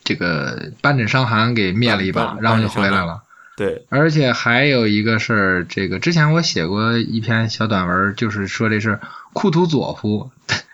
[0.04, 3.24] 这个斑疹伤寒给灭了一把，然后就回来了。
[3.56, 9.02] 对，而且还有一个事儿，这个之前我写过一篇小短文，就是说这是
[9.34, 10.32] 库图佐夫，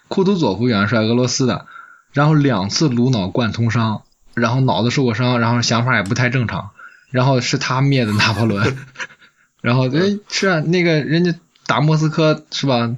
[0.07, 1.65] 库图佐夫元帅俄罗斯的，
[2.13, 4.03] 然后两次颅脑贯通伤，
[4.35, 6.69] 然后脑子受过伤，然后想法也不太正常，
[7.09, 8.77] 然后是他灭的拿破仑，
[9.61, 11.33] 然后哎是啊，那个人家
[11.65, 12.95] 打莫斯科是吧？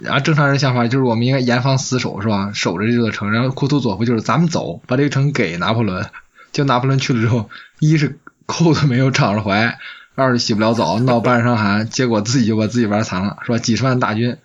[0.00, 2.52] 然后正常人想法就是我们应该严防死守是吧？
[2.54, 6.08] 守着这座城，然后库图佐夫就是咱们走，把这个城给拿破仑，
[6.52, 8.18] 就拿破仑去了之后，一是。
[8.48, 9.76] 扣子没有敞着怀，
[10.14, 13.58] 二是洗不了澡，闹半伤寒，结果自己就把自己玩残了，是吧？
[13.58, 14.36] 几十万大军，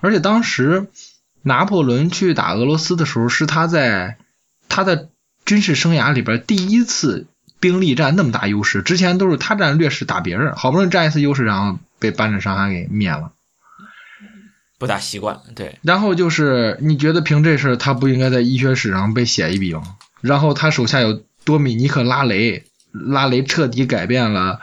[0.00, 0.86] 而且当时
[1.42, 4.18] 拿破仑去打俄罗斯的时候，是他在
[4.68, 5.08] 他的
[5.50, 7.26] 军事生涯里边第一次
[7.58, 13.32] 兵力占那么大优势，之前都是他占劣势打别人，好不容易占一次优势，然后被斑疹伤寒给灭了，
[14.78, 15.40] 不大习惯。
[15.56, 19.82] 对，然后就是你觉得凭这事他不应该在医学史上被写一笔吗？
[20.20, 22.62] 然后他手下有多米尼克拉雷。
[22.92, 24.60] 拉雷彻底改变了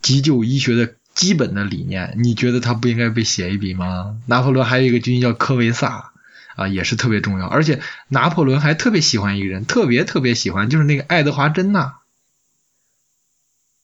[0.00, 4.16] 急救医学的基本的理念，你觉得他不应该被写一笔吗？
[4.26, 6.12] 拿破仑还有一个军医叫科维萨
[6.56, 7.46] 啊，也是特别重要。
[7.46, 11.94] 而且拿破仑还特别喜欢一个人，特别特别喜欢，就是那个爱德华珍纳，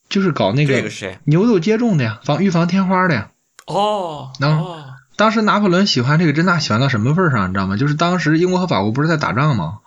[0.09, 0.91] 就是搞那个
[1.25, 3.31] 牛痘接种的呀，防预防天花的呀。
[3.67, 4.77] 哦，后
[5.17, 7.77] 当时拿破仑喜欢这个珍娜，喜欢到什么份上，你知道吗？
[7.77, 9.79] 就是当时英国和法国不是在打仗吗？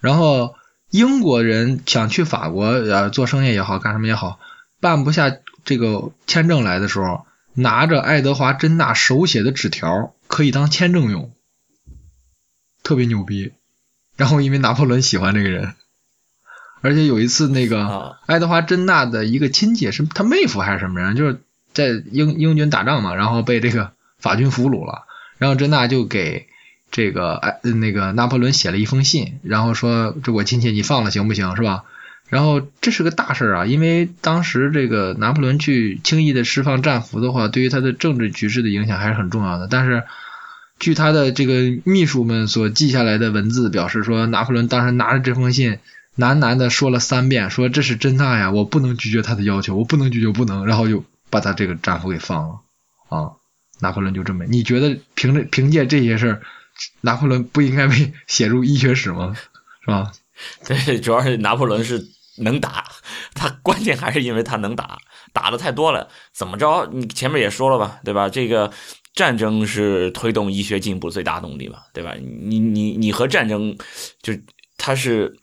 [0.00, 0.54] 然后。
[0.90, 4.38] 英国人想去法国呃做生意也好，干什么也好，
[4.78, 11.33] 办不下这个签证来的时候，拿着爱德华珍纳手写的纸条可以当签证用，
[12.84, 13.50] 特别牛逼。
[14.16, 15.74] 然后因为拿破仑喜欢这个人，
[16.80, 21.40] 而且有一次那个爱德华珍纳的一个亲戚是他妹夫还是什么人，就是
[21.72, 25.06] 在英英军打仗嘛，然后被这个法军俘虏了，
[25.38, 26.46] 然后珍娜就给。
[26.90, 31.56] 这个哎，那个拿破仑写了一封信，然后说：“这我亲戚，你放了行不行？
[31.56, 31.82] 是吧？”
[32.30, 39.66] 然后这是个大事儿啊，因为当时这个拿破仑去轻易的释放战俘的话，对于他的政治局势的影响还是很重要的。
[39.66, 40.04] 但是，
[40.78, 45.78] 据他的这个秘书们所记下来的文字表示说，拿破仑当时拿着这封信，
[46.16, 52.60] 喃喃的说了三遍，说：“这是真纳呀，我不能拒绝他的要求，我不能拒绝，不能。”然后就把他这个战俘给放了
[53.08, 53.32] 啊。
[53.80, 56.42] 拿破仑就这么，你觉得凭着凭借这些事儿？
[57.00, 59.34] 拿破仑不应该被 写入医学史吗？
[59.80, 60.12] 是吧？
[60.66, 62.04] 对，主要是拿破仑是
[62.38, 62.84] 能打，
[63.34, 64.98] 他关键还是因为他能打，
[65.34, 66.08] 打的太多了。
[66.32, 66.88] 怎么着？
[66.90, 68.30] 你前面也说了吧，对吧？
[68.30, 68.72] 这个
[69.12, 72.14] 战争是推动医学进步最大动力吧，对吧？
[72.18, 73.76] 你你你和战争，
[74.22, 74.32] 就
[74.78, 75.36] 他是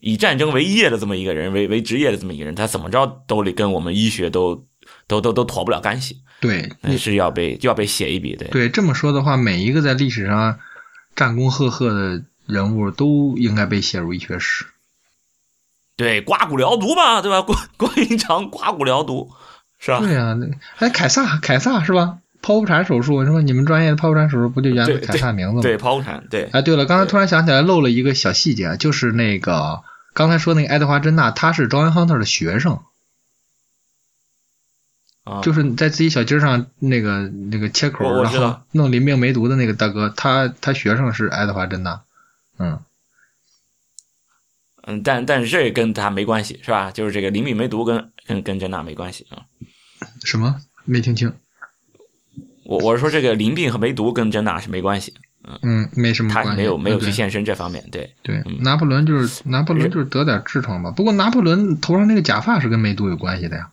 [0.00, 4.66] 以战争为业的这么一个人，为为职业的这么一个人，他怎么着都得跟我们医学都
[5.06, 6.22] 都都都脱不了干系。
[6.40, 8.46] 对，那是要被就要被写一笔的。
[8.48, 10.58] 对，这么说的话，每一个在历史上
[11.14, 14.66] 战功赫赫的人物都应该被写入医学史。
[15.96, 17.42] 对，刮骨疗毒嘛，对吧？
[17.42, 19.30] 关关云长刮骨疗毒，
[19.78, 20.00] 是吧？
[20.00, 22.18] 对呀，那还凯撒，凯撒是吧？
[22.42, 23.40] 剖腹产手术是吧？
[23.40, 25.62] 你们专业的剖腹产手术不就源自凯撒名字吗？
[25.62, 26.26] 对，剖腹产。
[26.30, 26.50] 对。
[26.52, 29.82] 哎，对了，刚才突然想起来漏了一个小细节，就是那个
[30.12, 32.78] 刚才说那个爱德华珍娜，他是庄恩亨特的学生。
[35.42, 42.02] 就是在自己小鸡上那个那个切口，然后弄淋病梅毒的那个大哥，他他学生是爱德华珍娜，
[42.60, 42.78] 嗯
[44.86, 46.90] 嗯，但但是这跟他没关系是吧？
[46.90, 49.42] 就是这个淋病梅毒跟跟跟珍娜没关系啊？
[50.24, 50.56] 什么？
[50.84, 51.32] 没听清？
[52.64, 55.14] 我我是说这个淋病和梅毒跟珍娜是没关系，
[55.44, 60.90] 嗯嗯，没什么关系，他没有没有去现身这方面，对对，拿破仑就是拿破仑就是得点痔疮吧？
[60.90, 63.70] 不过拿破仑头上那个假发是跟梅毒有关系的呀。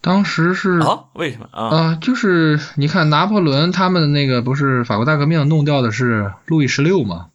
[0.00, 1.04] 当时是啊？
[1.14, 1.68] 为什么啊？
[1.68, 7.28] 啊，就是你看拿破仑他们那个不是法国大革命弄掉的是路易十六嘛？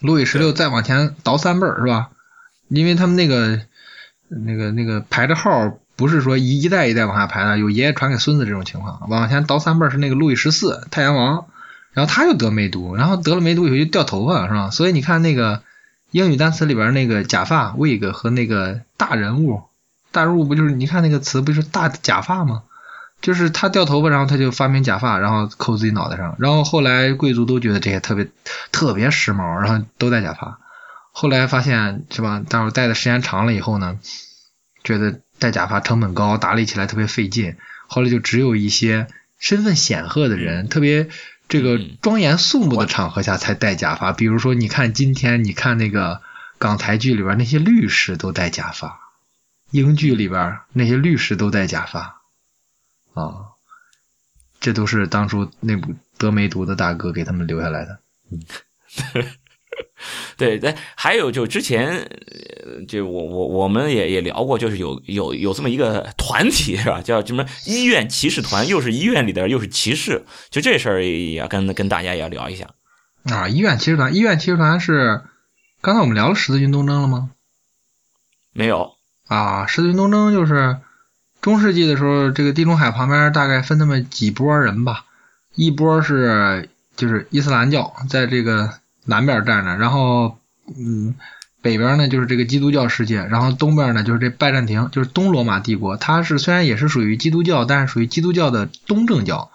[0.00, 2.10] 路易十六再往前倒三辈儿是吧？
[2.68, 3.60] 因为他们那个
[4.28, 9.08] 那个那个排着号，不是说一一代一代往下排的，有爷爷传给孙子这种情况。
[9.08, 11.46] 往前倒三辈儿是那个路易十四太阳王，
[11.92, 14.70] 然后他就得梅毒，然后得了梅毒以后就掉头发是吧？
[14.70, 15.62] 所以你看那个
[16.10, 19.62] 英语单词里边那个假发 wig 和那个大人物。
[20.12, 22.62] 大人物不就是你看那个词不就是大假发吗？
[23.20, 26.36] 就是他掉头发，然后他就发明假发，然后扣自己脑袋上。
[26.38, 28.28] 然后后来贵族都觉得这些特别
[28.72, 30.58] 特别时髦，然后都戴假发。
[31.12, 32.42] 后来发现是吧？
[32.48, 33.98] 待会戴的时间长了以后呢，
[34.84, 37.56] 觉得戴假发成本高，打理起来特别费劲。
[37.88, 39.08] 后来就只有一些
[39.38, 41.08] 身份显赫的人，特别
[41.48, 44.12] 这个庄严肃穆的场合下才戴假发。
[44.12, 46.20] 比如说，你看今天，你看那个
[46.58, 48.98] 港台剧里边那些律师都戴假发，
[49.70, 52.20] 英剧里边那些律师都戴假发，
[53.16, 53.56] 啊，
[54.60, 57.98] 这都是当初那部得梅毒的大哥给他们留下来的。
[60.36, 62.06] 对，对，还有就之前，
[62.86, 67.00] 就我我我们也也聊过，就是有有有这么一个团体是吧？
[67.00, 72.68] 叫什么医院骑士团，又是医院里的，又是骑士，就这事儿也跟跟大家也要聊一下
[73.24, 73.48] 啊。
[73.48, 75.24] 医院骑士团，医院骑士团是
[75.80, 77.30] 刚才我们聊了十字军东征了吗？
[78.52, 78.92] 没有
[79.26, 80.78] 啊，十字军东征就是
[81.46, 85.04] 中世纪的时候，这个地中海旁边大概分那么几波人吧，
[85.54, 88.74] 一波是就是伊斯兰教，在这个。
[89.08, 90.36] 南边站着，然后，
[90.76, 91.14] 嗯，
[91.62, 95.96] 北边呢就是这个基督教世界，然后东边呢就是这拜占庭，就是东罗马帝国。
[95.96, 99.52] 它是虽然也是属于基督教，但是属于基督教的东正教。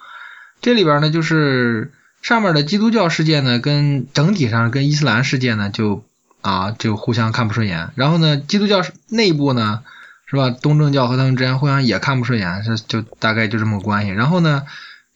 [0.62, 6.06] 这里边呢就是上面的基督教世界呢，跟整体上跟伊斯兰世界呢就
[6.39, 7.89] 啊就互相看不顺眼。
[7.96, 9.84] 然后呢，基督教内部呢
[10.32, 14.11] 是吧，东正教和他们之间互相也看不顺眼，是就大概就这么个关系。
[14.11, 14.63] 然后呢。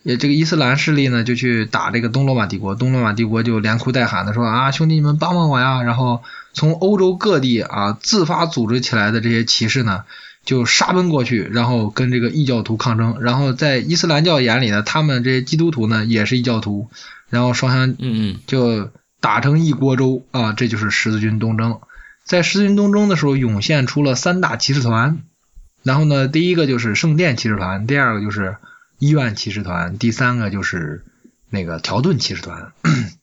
[0.07, 5.81] 也这个伊斯兰势力呢，就去打这个东罗马帝国，东罗马帝国就连哭带喊的说啊，兄弟你们帮帮我呀！
[5.81, 6.21] 然后
[6.53, 10.03] 从欧洲各地啊自发组织起来的这些骑士呢，
[10.45, 13.17] 就杀奔过去，然后跟这个异教徒抗争。
[13.19, 16.87] 然后在伊斯兰教眼里呢，他们这些基督徒呢也是异教徒，
[17.31, 20.53] 然后双方嗯嗯就打成一锅粥啊！
[20.53, 21.79] 这就是十字军东征。
[22.25, 25.23] 在十字军东征的时候，涌现出了三大骑士团，
[25.83, 28.57] 然后呢，第一个就是圣殿骑士团，第二个就是。
[28.97, 31.03] 医院骑士团，第三个就是
[31.49, 32.71] 那个条顿骑士团，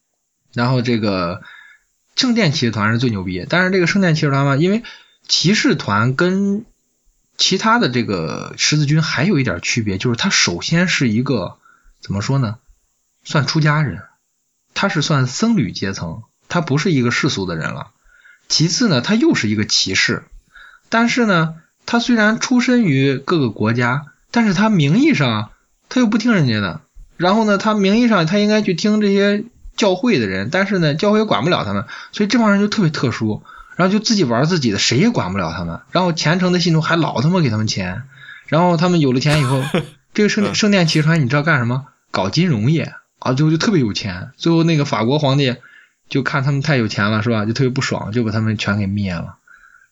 [0.52, 1.42] 然后这个
[2.14, 3.46] 圣殿骑士团是最牛逼。
[3.48, 4.82] 但是这个圣殿骑士团嘛，因为
[5.28, 6.66] 骑士团跟
[7.38, 11.56] 其他的这个十字军还有一点区别，就是他首先是一个
[12.02, 12.58] 怎么说呢，
[13.24, 14.02] 算出家人，
[14.74, 17.92] 他是算僧侣阶层，他不是一个世俗的人了。
[18.52, 20.24] 其次呢，他又是一个骑士，
[20.90, 21.54] 但是呢，
[21.86, 25.48] 他虽然出身于各个国家，但是他名义上。
[25.88, 26.80] 他又不听人家的，
[27.18, 29.44] 然后呢，他名义上他应该去听这些
[29.76, 33.42] 教会的人，但是呢，教会也管不了他们，所以这帮人就特别特殊，
[33.76, 35.80] 然后就自己玩自己的，谁也管不了他们。
[35.90, 38.04] 然后虔诚的信徒还老他妈给他们钱，
[38.46, 39.62] 然后他们有了钱以后，
[40.14, 41.84] 这个圣圣殿骑士团你知道干什么？
[42.10, 44.30] 搞金融业啊，最后就特别有钱。
[44.38, 45.56] 最后那个法国皇帝
[46.08, 47.44] 就看他们太有钱了，是吧？
[47.44, 49.36] 就特别不爽，就把他们全给灭了。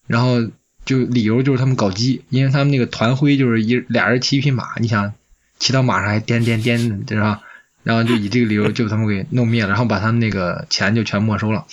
[0.06, 0.48] 然后
[0.84, 5.12] 就理由就是他们搞基，因为他们那个团徽就是一俩人骑一匹马，你想。
[5.58, 7.42] 骑到马上还颠颠颠的，对吧？
[7.82, 11.66] 然后就以这个理由就把他们给弄灭了，然后把他们那个钱就全没收了。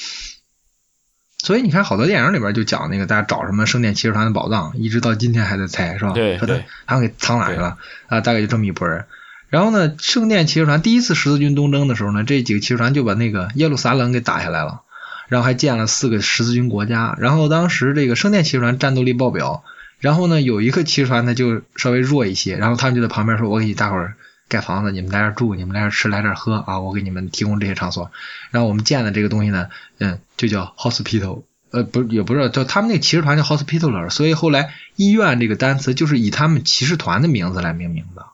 [1.38, 6.12] 所以你看，好多电影里边就讲那个大家找什么圣殿骑士团的宝藏，一直到今天还在猜，是吧？
[6.12, 7.78] 对对，他们给藏哪去了
[8.08, 8.20] 啊？
[8.20, 9.06] 大概就这么一拨人。
[9.50, 14.82] 然后呢，圣殿骑士团第一次十字军东征的时候呢，这几个骑士团就把那个耶路撒冷给打下来了，
[15.28, 17.16] 然后还建了四个十字军国家。
[17.20, 19.64] 然后当时这个圣殿骑士团战斗力爆表。
[20.00, 24.14] 然后呢，有一个骑士团呢就稍微弱一些，然后他们就在旁边说：“我给你大伙儿
[24.48, 28.12] 盖房子，你们来这儿住，你们来这儿吃，来这儿喝啊，我给你们提供这些场所。”
[28.52, 31.41] 然后我们建的这个东西呢，嗯，就叫 hospital，
[31.72, 38.28] 呃，不，也不是叫他们那骑士团叫 hospitaler，所以后来医院这个单词就是以他们骑士团的名字来命名的，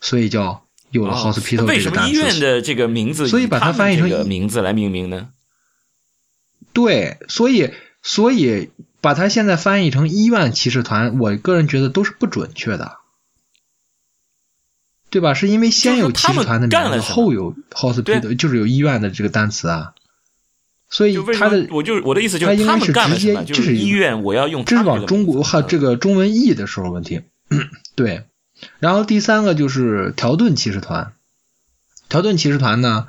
[0.00, 1.72] 所以叫有了 hospital 这个单词。
[1.72, 3.28] 为什么医院的这个名字？
[3.28, 5.28] 所以把它翻译成名字来命名呢？
[6.72, 7.70] 对，所以，
[8.02, 8.70] 所以。
[9.02, 12.98] 把它现在翻译成医院骑士团，我个人觉得都是不准确的，
[15.08, 15.32] 对吧？
[15.32, 19.94] 是因为先有骑士团的名字，后有 hospital，就是有医院的这个单词啊。
[20.90, 24.66] 所以他的，我就我的意思就是，他是直接就是医院，我要用。
[24.66, 27.22] 这是往中国哈这个中文译的时候问题。
[27.96, 28.24] 对，
[28.78, 31.12] 然后第三个就是条顿骑士团，
[32.08, 33.06] 条顿骑士团呢，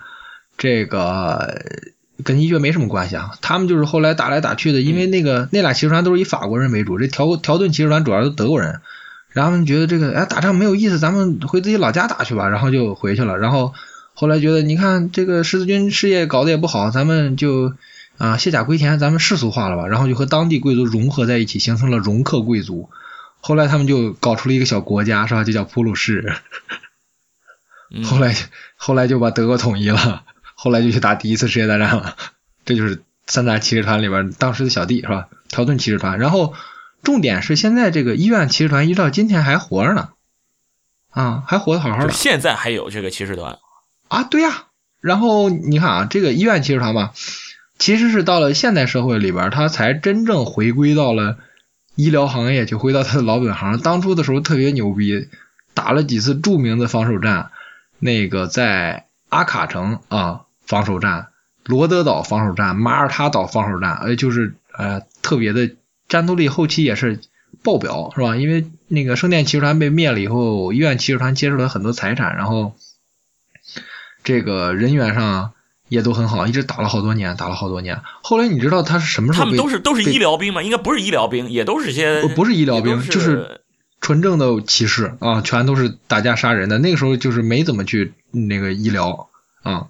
[0.58, 1.62] 这个。
[2.24, 8.80] 跟医学没什么关系啊，他们就是后来打来打去的，因为那个那俩骑士团都是以法国人为主，这条条顿骑士团主要是德国人，
[9.30, 13.40] 然后他们觉得这个哎打仗没有意思，咱们回自己老家打去吧，然后就回去了。
[13.40, 13.74] 然后
[14.14, 17.74] 后来觉得你看这个十字军事业搞得也不好，咱们就
[18.20, 22.92] 啊卸甲归田，咱们世俗化了吧，然后就和当地贵族融合在一起，形成了容克贵族。
[23.42, 25.44] 后来他们就搞出了一个小国家，是吧？
[25.44, 26.36] 就叫普鲁士。
[28.06, 28.34] 后来
[28.76, 30.24] 后来就把德国统一了。
[30.54, 32.16] 后来就去打第一次世界大战了，
[32.66, 35.28] 这就是三大骑士团里边当时的小弟是吧？
[35.50, 36.20] 条顿骑士团。
[36.20, 36.54] 然后
[37.02, 40.10] 重点是现在这个医院骑士团一直到今天还活着呢，
[41.10, 42.14] 啊，还活得好好的。
[42.14, 43.58] 现在还有这个骑士团
[44.08, 44.24] 啊？
[44.24, 44.68] 对呀。
[45.00, 47.12] 然后你看啊，这个医院骑士团吧，
[47.80, 51.40] 其实是到了现代社会里边，它才真正回归到了
[51.96, 53.80] 医疗行业，就回到他的老本行。
[53.80, 55.28] 当初的时候特别牛逼，
[55.74, 57.52] 打了几次著名的防守战，
[58.00, 61.28] 那个在阿卡城啊防守战、
[61.66, 65.72] 罗德岛防守战、马耳他岛防守战，呃，就是呃特别的
[66.08, 67.20] 战斗力，后期也是
[67.64, 68.36] 爆表，是吧？
[68.36, 72.76] 因为那个圣殿骑士团被灭了以后，医院骑士团接受了很多财产，然后
[74.24, 75.54] 这个人员上
[75.92, 78.00] 也都很好，一直打了好多年，打了好多年。
[78.24, 79.44] 后来你知道他是什么时候？
[79.44, 80.64] 他们都是都是医疗兵吗？
[80.64, 83.60] 应该不是医疗兵，也都是些不不是医疗兵，就是
[84.00, 86.80] 纯正的骑士啊，全都是打架杀人的。
[86.80, 89.28] 那个时候就是没怎么去那个医疗
[89.64, 89.88] 啊。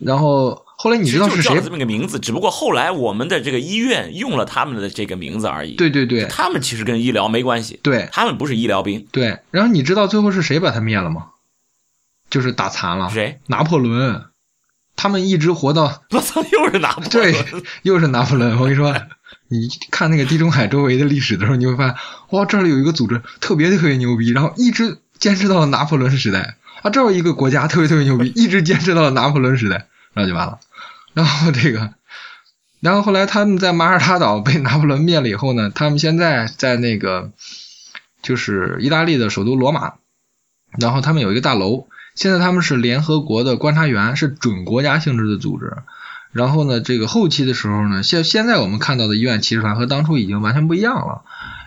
[0.00, 1.60] 然后后来你知道是谁？
[1.60, 5.74] 这么个名字，只不过后来我们的这个医院用了他们的这个名字而已。
[5.74, 7.78] 对对对，他们其实跟医疗没关系。
[7.82, 9.06] 对，他们不是医疗兵。
[9.12, 11.26] 对，然后你知道最后是谁把他灭了吗？
[12.30, 13.40] 就是打残了谁？
[13.48, 14.24] 拿破仑。
[14.94, 17.44] 他们一直活到我操，又是拿破仑，对，
[17.82, 18.56] 又是拿破仑。
[18.56, 18.94] 我跟你说，
[19.48, 21.96] 你看那个地中海周围的历史的时候，你会发现，
[22.30, 30.60] 哇，这里有一个组织特别特别牛逼，然后一直坚持到了拿破仑时代啊，这有一个国家特别特别牛逼， 一直坚持到了拿破仑时代，然后就完了。
[31.14, 31.94] 然后这个，
[32.80, 37.32] 然后后来他们在马耳他岛被拿破仑灭了以后呢，他们现在在那个
[38.22, 39.94] 就是意大利的首都罗马，
[40.78, 41.88] 然后他们有一个大楼。
[42.14, 45.76] 现在他们是联合国的观察员，是准国家性质的组织。
[46.32, 51.22] 然后呢，这个后期的时候呢，现现在我们看到的医院骑士团和当初已经完全不一样了，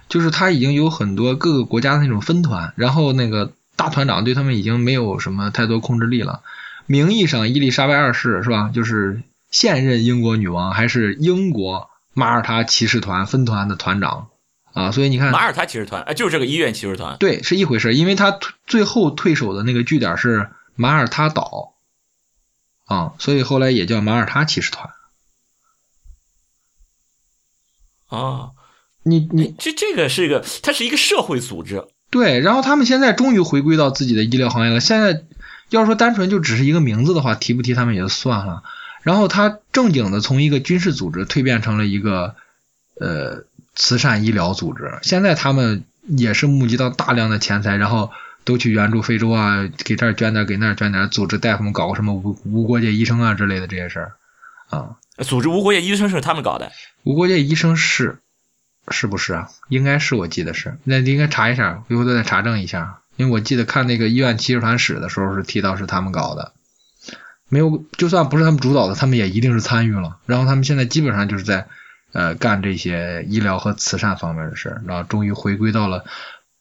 [0.10, 6.42] 就是他已经有很多各个国家的那种分团，然后那个大团长对他们已经没有什么太多控制力了。
[6.88, 8.72] 名义上伊丽莎白二世是吧？
[8.74, 9.22] 就是
[9.52, 14.28] 现任英国女王，还是英国马耳他骑士团分团的团长。
[14.76, 21.76] 啊，所以你看，马耳他骑士团，哎，就是这个医院骑士团，对，是一回事，因为他最后退守的那个据点是马耳他岛，
[22.84, 24.90] 啊，所以后来也叫马耳他骑士团。
[28.08, 28.52] 啊，
[29.04, 34.82] 你你这这个是一个，它是一个社会组织，对，然后他们现在终于回归到自己的医疗行业了。
[34.82, 35.24] 现在
[35.70, 38.64] 要说单纯就只是一个名字的话，提不提他们也就算了。
[39.04, 42.36] 然后他正经的从一个军事组织蜕变成了一个，
[43.00, 43.46] 呃。
[43.76, 48.10] 慈善医疗组织，现在他们也是募集到大量的钱财，然后
[48.46, 54.14] 都去援助非洲啊，给这儿捐点，给那儿捐点，组织大夫们搞个什么无无国界医生啊之类的这些事儿
[54.70, 54.96] 啊。
[55.20, 56.72] 组织无国界医生是他们搞的，
[57.04, 58.20] 无国界医生是
[58.88, 59.50] 是不是啊？
[59.68, 66.54] 应该是，我记得是，那应该查一下，回头再查证一下，因为我记得看那个医院骑士团史的时候是提到是他们搞的，
[67.50, 70.18] 没有，就算不是他们主导的，他们也一定是参与了。
[70.26, 71.68] 然后他们现在基本上就是在。
[72.16, 76.06] 呃，干这些医疗和慈善方面的事儿，然后终于回归到了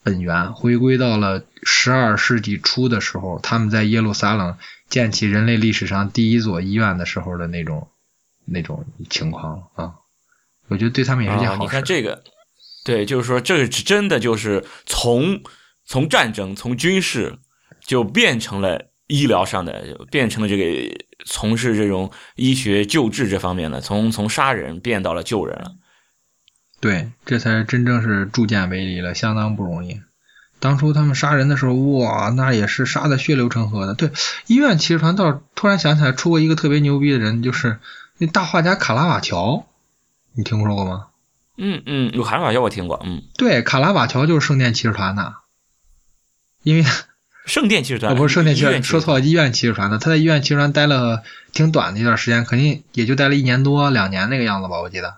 [0.03, 7.89] 本源，回归到了十二世纪初的时候，他们在耶路撒冷建起人类历史上第一座医院的时候的那种
[8.45, 9.95] 那种情况啊。
[10.67, 11.61] 我觉得对他们也是件好事。
[11.61, 12.25] 你看这个，
[12.85, 15.41] 对，就是说，这是真的，就是从
[15.85, 17.39] 从战争、从军事
[17.87, 21.05] 就变成了医疗上的，变成了这个。
[21.27, 25.73] 从事这种医学救治这方面的，从从杀人变到了救人了。
[26.79, 30.03] 对，这才真正是铸剑为犁了，相当不容易。
[30.61, 33.95] 当初他们杀人的时候，哇，那也是杀的血流成河的。
[33.95, 34.11] 对，
[34.49, 37.79] 医院骑士团倒突然想起来出过一个特别牛逼的人，就是
[38.19, 39.67] 那大画家卡拉瓦乔，
[40.35, 41.07] 你听说过吗？
[41.57, 45.37] 嗯嗯，有卡拉瓦乔我听过，嗯，对，卡拉瓦乔就是圣殿骑士团的，
[46.63, 46.85] 因为。
[47.45, 49.99] 圣殿骑士团不是圣殿骑士，说错了，医院骑士团的。
[49.99, 51.23] 他在医院骑士团待了
[51.53, 55.17] 挺短的一段时间，肯定也就待了一年多两年那个样子吧，我记得。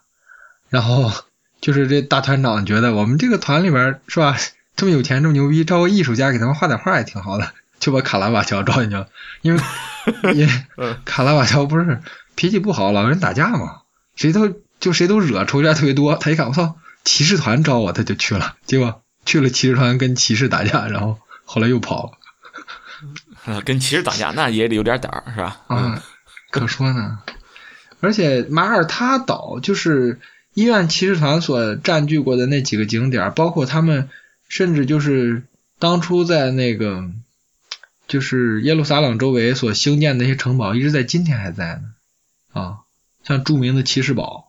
[0.68, 1.12] 然后
[1.61, 4.37] 就是这大团长觉得我们这个团里边是吧，
[4.74, 9.09] 这么有钱这么牛逼，招个艺术家给他们画点画也挺好的， 就把卡拉瓦乔招进去了。
[9.43, 9.61] 因为
[10.35, 12.01] 因为卡拉瓦乔不是
[12.35, 13.83] 脾气不好，老跟人打架嘛，
[14.16, 16.16] 谁都就谁都惹，仇家特别多。
[16.16, 18.57] 他一看我操，骑士团招我，他就去了。
[18.66, 21.18] 结果去了骑士团跟骑士打架，然后。
[21.47, 22.12] 后来又跑
[23.47, 25.62] 了， 跟骑士打架那也得有点胆儿，是吧？
[25.70, 25.99] 嗯，
[26.51, 27.18] 可说呢。
[28.01, 30.20] 而且马耳他岛就是
[30.53, 34.11] 医院骑士团所占据过的那几个景点，包括他们
[34.49, 35.44] 甚至就是
[35.78, 37.09] 当初在那个
[38.07, 41.82] 就是耶路撒冷周围所兴建的那些城堡，一直在今天还在呢。
[42.53, 42.78] 啊，
[43.24, 44.45] 像著名的骑士堡。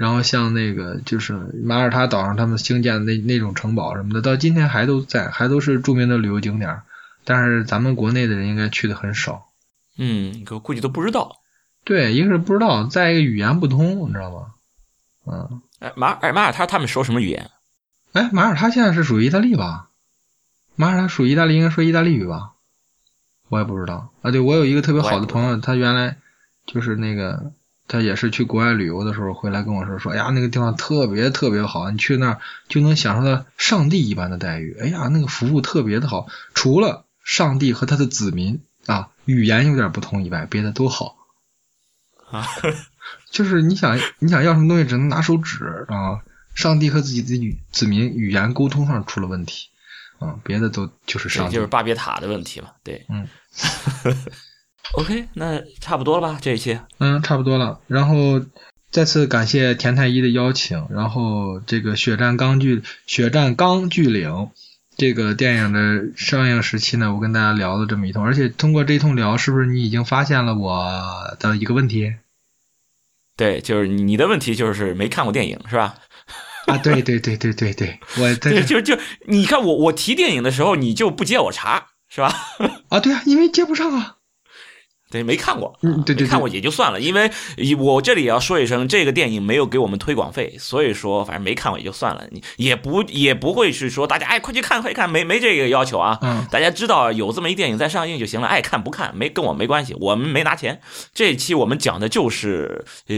[0.00, 6.80] 然后像那个就是马耳他岛上他们兴建的那那种城堡什么的，到今天还都在，还都是著名的旅游景点。
[7.22, 9.48] 但是咱们国内的人应该去的很少。
[9.98, 11.42] 嗯，我估计都不知道。
[11.84, 14.46] 对，一个是不知道，再一个语言不通，你知道吗？
[15.26, 15.60] 嗯。
[15.80, 17.50] 哎，马哎马耳他他们说什么语言？
[18.14, 19.90] 哎，马耳他现在是属于意大利吧？
[20.76, 22.52] 马耳他属于意大利，应该说意大利语吧？
[23.50, 24.30] 我也不知道啊。
[24.30, 26.16] 对，我有一个特别好的朋友，他原来
[26.64, 27.52] 就是那个。
[27.90, 34.78] 他也是去国外旅游的时候回来跟我说说，哎呀，那个地方特别特别好，你去那儿就能享受到上帝一般的待遇。
[34.80, 41.16] 哎呀，那个服务特别的好，除了上帝和他的子民啊 语言有点不同以外，别的都好。
[42.30, 42.46] 啊，
[43.32, 46.22] 就是你想你想要什么东西，只能拿手指啊。
[46.54, 49.68] 上帝和自己的语子民语言沟通上出了问题，
[50.18, 52.68] 啊，别的都就是上帝，就是巴别塔的问题嘛。
[52.84, 53.26] 对，嗯。
[54.94, 56.38] OK，那差不多了吧？
[56.42, 57.80] 这一期，嗯，差不多了。
[57.86, 58.40] 然后
[58.90, 60.86] 再次感谢田太一的邀请。
[60.90, 64.28] 然后这个《血战钢锯血战钢锯岭》
[64.96, 68.24] 这个电影的上映时期呢，我跟大家聊了这么一通。
[68.24, 72.12] 而且通过这一通聊，是不是你已经发现了我的一个问题？
[73.36, 75.94] 对，就是你的问题就是没看过电影是吧？
[76.66, 82.34] 啊，对对对对对对， 我对就就你看我我提电影的时候，你就不接我茬是吧？
[82.90, 84.16] 啊，对啊，因为接不上啊。
[85.10, 87.28] 对，没看过，嗯，对对，看过也就算了，因为
[87.76, 100.80] 我这里也要说一声，这个电影没有给我们推广费，所以说反正没看过也就算了，你也不也不会是说大家哎快去看快去看，没没这个要求啊，嗯，大家知道有这么一电影在上映就行了，爱看不看没跟我没关系，我们没拿钱，
[101.12, 103.16] 这一期我们讲的就是呃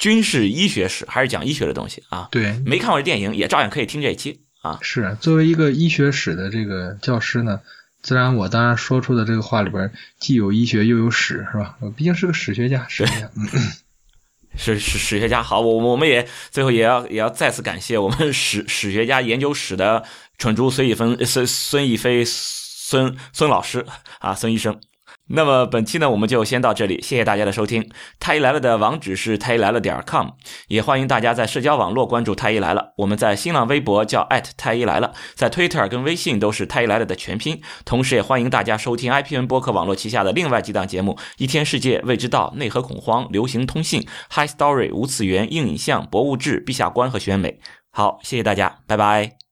[0.00, 7.60] 军事医学史，还是讲医学的东西啊，对，没看过电影也照样可以听这一期啊，是作为一个医学史的这个教师呢。
[8.04, 9.90] 自然，我当然说出的这个话里边
[10.20, 11.74] 既有医学又有史，是吧？
[11.80, 13.30] 我毕竟是个史学家，史学家，
[14.56, 15.42] 是史史学家。
[15.42, 20.04] 好，我我们也最后也要也要再次感谢我们史 史学家研究史的
[20.36, 23.86] 蠢猪孙一芬孙孙一飞孙孙老师
[24.18, 24.78] 啊，孙医生。
[25.28, 27.90] 那么本期呢，我们就先到这里，谢谢大家的收听。
[28.20, 30.28] 太医来了的网址是太医来了点 com，
[30.68, 32.92] 也欢迎大家在社交网络关注太医来了。
[32.98, 37.60] 我们在新浪微博叫太医来了，在 Twitter 跟微信都是太医来了的全拼。
[37.86, 47.58] 同时，也欢迎大家收听 IPN 播客网络旗下的另外几档节目：一天世界、未知道、内核恐慌、流行通信、High Story、无次元、硬影像、博物志、陛下观和选美。
[47.90, 49.43] 好，谢谢大家，拜拜。